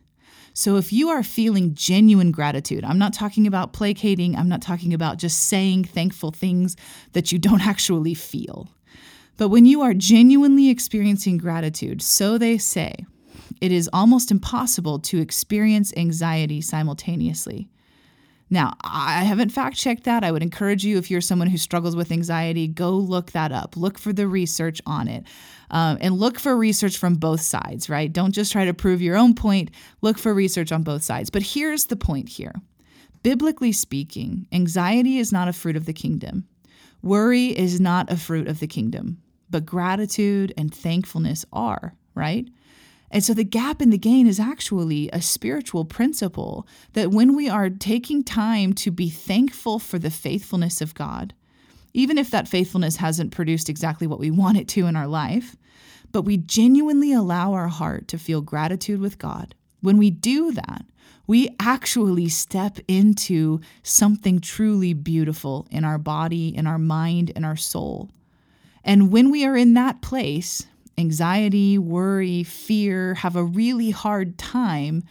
So 0.56 0.76
if 0.76 0.92
you 0.92 1.08
are 1.08 1.24
feeling 1.24 1.74
genuine 1.74 2.30
gratitude, 2.30 2.84
I'm 2.84 2.98
not 2.98 3.12
talking 3.12 3.46
about 3.46 3.72
placating, 3.72 4.36
I'm 4.36 4.48
not 4.48 4.62
talking 4.62 4.94
about 4.94 5.18
just 5.18 5.42
saying 5.42 5.84
thankful 5.84 6.30
things 6.30 6.76
that 7.12 7.32
you 7.32 7.38
don't 7.38 7.66
actually 7.66 8.14
feel. 8.14 8.68
But 9.36 9.48
when 9.48 9.66
you 9.66 9.82
are 9.82 9.94
genuinely 9.94 10.70
experiencing 10.70 11.38
gratitude, 11.38 12.02
so 12.02 12.38
they 12.38 12.56
say, 12.56 12.94
it 13.60 13.72
is 13.72 13.90
almost 13.92 14.30
impossible 14.30 15.00
to 15.00 15.20
experience 15.20 15.92
anxiety 15.96 16.60
simultaneously. 16.60 17.68
Now, 18.54 18.76
I 18.82 19.24
haven't 19.24 19.50
fact 19.50 19.76
checked 19.76 20.04
that. 20.04 20.22
I 20.22 20.30
would 20.30 20.44
encourage 20.44 20.84
you, 20.84 20.96
if 20.96 21.10
you're 21.10 21.20
someone 21.20 21.48
who 21.48 21.58
struggles 21.58 21.96
with 21.96 22.12
anxiety, 22.12 22.68
go 22.68 22.92
look 22.92 23.32
that 23.32 23.50
up. 23.50 23.76
Look 23.76 23.98
for 23.98 24.12
the 24.12 24.28
research 24.28 24.80
on 24.86 25.08
it. 25.08 25.24
Um, 25.72 25.98
and 26.00 26.14
look 26.14 26.38
for 26.38 26.56
research 26.56 26.96
from 26.96 27.16
both 27.16 27.40
sides, 27.40 27.90
right? 27.90 28.12
Don't 28.12 28.30
just 28.30 28.52
try 28.52 28.64
to 28.64 28.72
prove 28.72 29.02
your 29.02 29.16
own 29.16 29.34
point. 29.34 29.72
Look 30.02 30.18
for 30.18 30.32
research 30.32 30.70
on 30.70 30.84
both 30.84 31.02
sides. 31.02 31.30
But 31.30 31.42
here's 31.42 31.86
the 31.86 31.96
point 31.96 32.28
here 32.28 32.54
biblically 33.24 33.72
speaking, 33.72 34.46
anxiety 34.52 35.18
is 35.18 35.32
not 35.32 35.48
a 35.48 35.52
fruit 35.52 35.74
of 35.74 35.86
the 35.86 35.92
kingdom, 35.92 36.46
worry 37.02 37.46
is 37.48 37.80
not 37.80 38.12
a 38.12 38.16
fruit 38.16 38.46
of 38.46 38.60
the 38.60 38.68
kingdom, 38.68 39.18
but 39.50 39.66
gratitude 39.66 40.54
and 40.56 40.72
thankfulness 40.72 41.44
are, 41.52 41.96
right? 42.14 42.48
And 43.14 43.22
so 43.22 43.32
the 43.32 43.44
gap 43.44 43.80
in 43.80 43.90
the 43.90 43.96
gain 43.96 44.26
is 44.26 44.40
actually 44.40 45.08
a 45.12 45.22
spiritual 45.22 45.84
principle 45.84 46.66
that 46.94 47.12
when 47.12 47.36
we 47.36 47.48
are 47.48 47.70
taking 47.70 48.24
time 48.24 48.72
to 48.72 48.90
be 48.90 49.08
thankful 49.08 49.78
for 49.78 50.00
the 50.00 50.10
faithfulness 50.10 50.80
of 50.80 50.94
God, 50.94 51.32
even 51.92 52.18
if 52.18 52.32
that 52.32 52.48
faithfulness 52.48 52.96
hasn't 52.96 53.30
produced 53.30 53.68
exactly 53.68 54.08
what 54.08 54.18
we 54.18 54.32
want 54.32 54.58
it 54.58 54.66
to 54.70 54.86
in 54.86 54.96
our 54.96 55.06
life, 55.06 55.54
but 56.10 56.22
we 56.22 56.38
genuinely 56.38 57.12
allow 57.12 57.52
our 57.52 57.68
heart 57.68 58.08
to 58.08 58.18
feel 58.18 58.40
gratitude 58.40 59.00
with 59.00 59.16
God, 59.16 59.54
When 59.84 59.98
we 59.98 60.08
do 60.10 60.50
that, 60.52 60.86
we 61.26 61.54
actually 61.60 62.30
step 62.30 62.78
into 62.88 63.60
something 63.82 64.40
truly 64.40 64.94
beautiful 64.94 65.66
in 65.70 65.84
our 65.84 65.98
body, 65.98 66.56
in 66.56 66.66
our 66.66 66.78
mind, 66.78 67.28
in 67.28 67.44
our 67.44 67.56
soul. 67.56 68.10
And 68.82 69.12
when 69.12 69.30
we 69.30 69.44
are 69.44 69.54
in 69.54 69.74
that 69.74 70.00
place, 70.00 70.66
anxiety, 70.98 71.78
worry, 71.78 72.42
fear 72.42 73.14
have 73.14 73.36
a 73.36 73.44
really 73.44 73.90
hard 73.90 74.38
time 74.38 75.02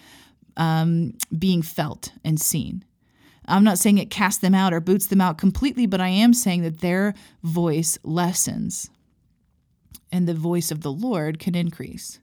um, 0.58 1.14
being 1.38 1.62
felt 1.62 2.12
and 2.24 2.40
seen. 2.40 2.86
I'm 3.46 3.64
not 3.64 3.80
saying 3.80 3.98
it 3.98 4.10
casts 4.10 4.40
them 4.40 4.56
out 4.56 4.74
or 4.74 4.80
boots 4.80 5.08
them 5.08 5.20
out 5.20 5.38
completely, 5.38 5.86
but 5.86 6.00
I 6.00 6.08
am 6.08 6.34
saying 6.34 6.62
that 6.62 6.80
their 6.80 7.14
voice 7.44 7.98
lessens 8.04 8.90
and 10.12 10.28
the 10.28 10.34
voice 10.34 10.72
of 10.72 10.82
the 10.82 10.92
Lord 10.92 11.40
can 11.40 11.56
increase. 11.56 12.20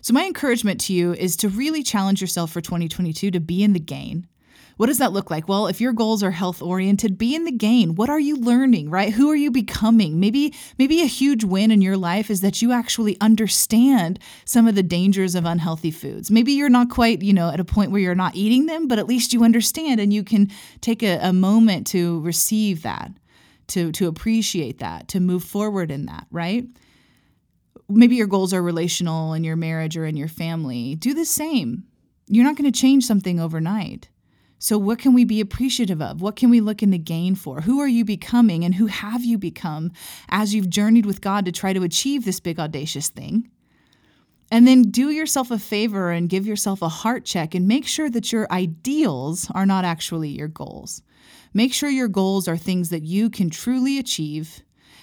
So, 0.00 0.14
my 0.14 0.24
encouragement 0.24 0.80
to 0.82 0.92
you 0.92 1.12
is 1.14 1.36
to 1.38 1.48
really 1.48 1.82
challenge 1.82 2.20
yourself 2.20 2.52
for 2.52 2.60
2022 2.60 3.30
to 3.32 3.40
be 3.40 3.64
in 3.64 3.72
the 3.72 3.80
gain. 3.80 4.28
What 4.76 4.86
does 4.86 4.98
that 4.98 5.12
look 5.12 5.30
like? 5.30 5.48
Well, 5.48 5.68
if 5.68 5.80
your 5.80 5.94
goals 5.94 6.22
are 6.22 6.30
health 6.30 6.60
oriented, 6.60 7.16
be 7.16 7.34
in 7.34 7.44
the 7.44 7.52
gain. 7.52 7.94
What 7.94 8.10
are 8.10 8.20
you 8.20 8.36
learning, 8.36 8.90
right? 8.90 9.12
Who 9.12 9.30
are 9.30 9.36
you 9.36 9.50
becoming? 9.50 10.20
Maybe 10.20 10.54
maybe 10.78 11.00
a 11.00 11.06
huge 11.06 11.44
win 11.44 11.70
in 11.70 11.80
your 11.80 11.96
life 11.96 12.30
is 12.30 12.42
that 12.42 12.60
you 12.60 12.72
actually 12.72 13.16
understand 13.20 14.18
some 14.44 14.68
of 14.68 14.74
the 14.74 14.82
dangers 14.82 15.34
of 15.34 15.46
unhealthy 15.46 15.90
foods. 15.90 16.30
Maybe 16.30 16.52
you're 16.52 16.68
not 16.68 16.90
quite, 16.90 17.22
you 17.22 17.32
know, 17.32 17.50
at 17.50 17.60
a 17.60 17.64
point 17.64 17.90
where 17.90 18.02
you're 18.02 18.14
not 18.14 18.36
eating 18.36 18.66
them, 18.66 18.86
but 18.86 18.98
at 18.98 19.06
least 19.06 19.32
you 19.32 19.44
understand 19.44 19.98
and 19.98 20.12
you 20.12 20.22
can 20.22 20.50
take 20.82 21.02
a, 21.02 21.18
a 21.22 21.32
moment 21.32 21.86
to 21.88 22.20
receive 22.20 22.82
that, 22.82 23.12
to 23.68 23.92
to 23.92 24.08
appreciate 24.08 24.78
that, 24.80 25.08
to 25.08 25.20
move 25.20 25.42
forward 25.42 25.90
in 25.90 26.06
that, 26.06 26.26
right? 26.30 26.66
maybe 27.88 28.16
your 28.16 28.26
goals 28.26 28.52
are 28.52 28.62
relational 28.62 29.32
in 29.32 29.44
your 29.44 29.56
marriage 29.56 29.96
or 29.96 30.06
in 30.06 30.16
your 30.16 30.28
family, 30.28 30.94
do 30.96 31.14
the 31.14 31.24
same. 31.24 31.84
You're 32.28 32.44
not 32.44 32.56
going 32.56 32.70
to 32.70 32.76
change 32.76 33.04
something 33.04 33.38
overnight. 33.38 34.08
So, 34.58 34.78
what 34.78 34.98
can 34.98 35.12
we 35.12 35.24
be 35.24 35.40
appreciative 35.40 36.00
of? 36.00 36.22
What 36.22 36.36
can 36.36 36.48
we 36.48 36.60
look 36.60 36.82
in 36.82 36.90
the 36.90 36.98
gain 36.98 37.34
for? 37.34 37.60
Who 37.62 37.80
are 37.80 37.88
you 37.88 38.04
becoming 38.04 38.64
and 38.64 38.74
who 38.74 38.86
have 38.86 39.24
you 39.24 39.36
become 39.36 39.92
as 40.28 40.54
you've 40.54 40.70
journeyed 40.70 41.06
with 41.06 41.20
God 41.20 41.44
to 41.44 41.52
try 41.52 41.72
to 41.72 41.82
achieve 41.82 42.24
this 42.24 42.40
big, 42.40 42.58
audacious 42.58 43.08
thing? 43.08 43.50
And 44.50 44.66
then 44.66 44.82
do 44.82 45.10
yourself 45.10 45.50
a 45.50 45.58
favor 45.58 46.10
and 46.10 46.28
give 46.28 46.46
yourself 46.46 46.80
a 46.80 46.88
heart 46.88 47.24
check 47.24 47.54
and 47.54 47.66
make 47.66 47.86
sure 47.86 48.08
that 48.08 48.32
your 48.32 48.50
ideals 48.50 49.50
are 49.54 49.66
not 49.66 49.84
actually 49.84 50.30
your 50.30 50.48
goals. 50.48 51.02
Make 51.52 51.74
sure 51.74 51.90
your 51.90 52.08
goals 52.08 52.46
are 52.46 52.56
things 52.56 52.90
that 52.90 53.02
you 53.02 53.28
can 53.28 53.50
truly 53.50 53.98
achieve 53.98 54.62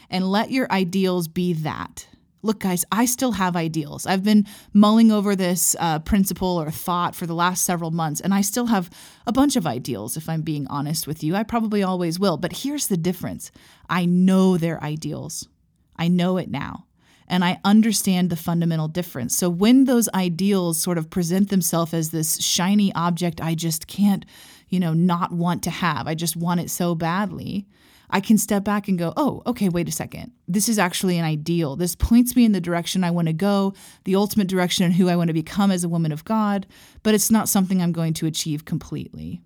and 0.09 0.31
let 0.31 0.51
your 0.51 0.71
ideals 0.71 1.27
be 1.27 1.53
that 1.53 2.07
look, 2.43 2.59
guys, 2.59 2.85
I 2.91 3.05
still 3.05 3.31
have 3.31 3.55
ideals. 3.55 4.05
I've 4.05 4.23
been 4.23 4.45
mulling 4.73 5.11
over 5.11 5.35
this 5.35 5.75
uh, 5.79 5.99
principle 5.99 6.61
or 6.61 6.69
thought 6.69 7.15
for 7.15 7.25
the 7.25 7.33
last 7.33 7.63
several 7.63 7.89
months, 7.89 8.21
and 8.21 8.33
I 8.33 8.41
still 8.41 8.67
have 8.67 8.89
a 9.25 9.31
bunch 9.31 9.55
of 9.55 9.65
ideals, 9.65 10.17
if 10.17 10.29
I'm 10.29 10.41
being 10.41 10.67
honest 10.67 11.07
with 11.07 11.23
you. 11.23 11.35
I 11.35 11.43
probably 11.43 11.81
always 11.81 12.19
will. 12.19 12.37
But 12.37 12.57
here's 12.57 12.87
the 12.87 12.97
difference 12.97 13.51
I 13.89 14.05
know 14.05 14.57
they're 14.57 14.83
ideals, 14.83 15.47
I 15.95 16.09
know 16.09 16.37
it 16.37 16.51
now. 16.51 16.85
And 17.25 17.45
I 17.45 17.61
understand 17.63 18.29
the 18.29 18.35
fundamental 18.35 18.89
difference. 18.89 19.35
So 19.35 19.49
when 19.49 19.85
those 19.85 20.09
ideals 20.13 20.77
sort 20.77 20.97
of 20.97 21.09
present 21.09 21.49
themselves 21.49 21.93
as 21.93 22.11
this 22.11 22.39
shiny 22.43 22.93
object 22.93 23.39
I 23.39 23.55
just 23.55 23.87
can't, 23.87 24.25
you 24.67 24.79
know, 24.79 24.93
not 24.93 25.31
want 25.31 25.63
to 25.63 25.71
have, 25.71 26.05
I 26.05 26.15
just 26.15 26.35
want 26.35 26.59
it 26.59 26.69
so 26.69 26.95
badly, 26.95 27.65
I 28.13 28.21
can 28.21 28.37
step 28.37 28.63
back 28.63 28.87
and 28.87 28.97
go, 28.97 29.11
oh, 29.17 29.41
okay, 29.47 29.69
wait 29.69 29.89
a 29.89 29.91
second. 29.91 30.31
This 30.47 30.69
is 30.69 30.77
actually 30.77 31.17
an 31.17 31.25
ideal. 31.25 31.75
This 31.75 31.95
points 31.95 32.35
me 32.35 32.45
in 32.45 32.51
the 32.51 32.61
direction 32.61 33.03
I 33.03 33.09
want 33.09 33.27
to 33.27 33.33
go, 33.33 33.73
the 34.03 34.15
ultimate 34.15 34.47
direction 34.47 34.85
and 34.85 34.93
who 34.93 35.09
I 35.09 35.15
want 35.15 35.29
to 35.29 35.33
become 35.33 35.71
as 35.71 35.83
a 35.83 35.89
woman 35.89 36.11
of 36.11 36.23
God, 36.23 36.67
but 37.01 37.15
it's 37.15 37.31
not 37.31 37.49
something 37.49 37.81
I'm 37.81 37.91
going 37.91 38.13
to 38.13 38.27
achieve 38.27 38.65
completely. 38.65 39.41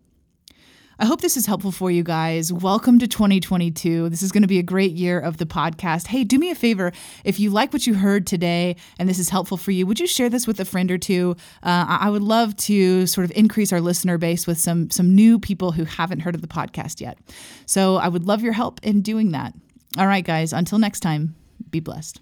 I 0.99 1.05
hope 1.05 1.21
this 1.21 1.37
is 1.37 1.45
helpful 1.45 1.71
for 1.71 1.91
you 1.91 2.01
guys. 2.01 2.51
Welcome 2.51 2.97
to 2.97 3.07
2022. 3.07 4.09
This 4.09 4.23
is 4.23 4.31
going 4.31 4.41
to 4.41 4.47
be 4.47 4.57
a 4.57 4.63
great 4.63 4.93
year 4.93 5.19
of 5.19 5.37
the 5.37 5.45
podcast. 5.45 6.07
Hey, 6.07 6.23
do 6.23 6.39
me 6.39 6.49
a 6.49 6.55
favor. 6.55 6.91
If 7.23 7.39
you 7.39 7.51
like 7.51 7.71
what 7.71 7.85
you 7.85 7.93
heard 7.93 8.25
today 8.25 8.77
and 8.97 9.07
this 9.07 9.19
is 9.19 9.29
helpful 9.29 9.57
for 9.57 9.69
you, 9.69 9.85
would 9.85 9.99
you 9.99 10.07
share 10.07 10.27
this 10.27 10.47
with 10.47 10.59
a 10.59 10.65
friend 10.65 10.89
or 10.89 10.97
two? 10.97 11.35
Uh, 11.61 11.85
I 11.87 12.09
would 12.09 12.23
love 12.23 12.55
to 12.57 13.05
sort 13.05 13.25
of 13.25 13.31
increase 13.37 13.71
our 13.71 13.79
listener 13.79 14.17
base 14.17 14.47
with 14.47 14.57
some 14.57 14.89
some 14.89 15.13
new 15.13 15.37
people 15.37 15.71
who 15.71 15.83
haven't 15.83 16.21
heard 16.21 16.33
of 16.33 16.41
the 16.41 16.47
podcast 16.47 16.99
yet. 16.99 17.19
So 17.67 17.97
I 17.97 18.07
would 18.07 18.25
love 18.25 18.41
your 18.41 18.53
help 18.53 18.79
in 18.81 19.03
doing 19.03 19.31
that. 19.33 19.53
All 19.99 20.07
right, 20.07 20.25
guys. 20.25 20.51
Until 20.51 20.79
next 20.79 21.01
time, 21.01 21.35
be 21.69 21.79
blessed. 21.79 22.21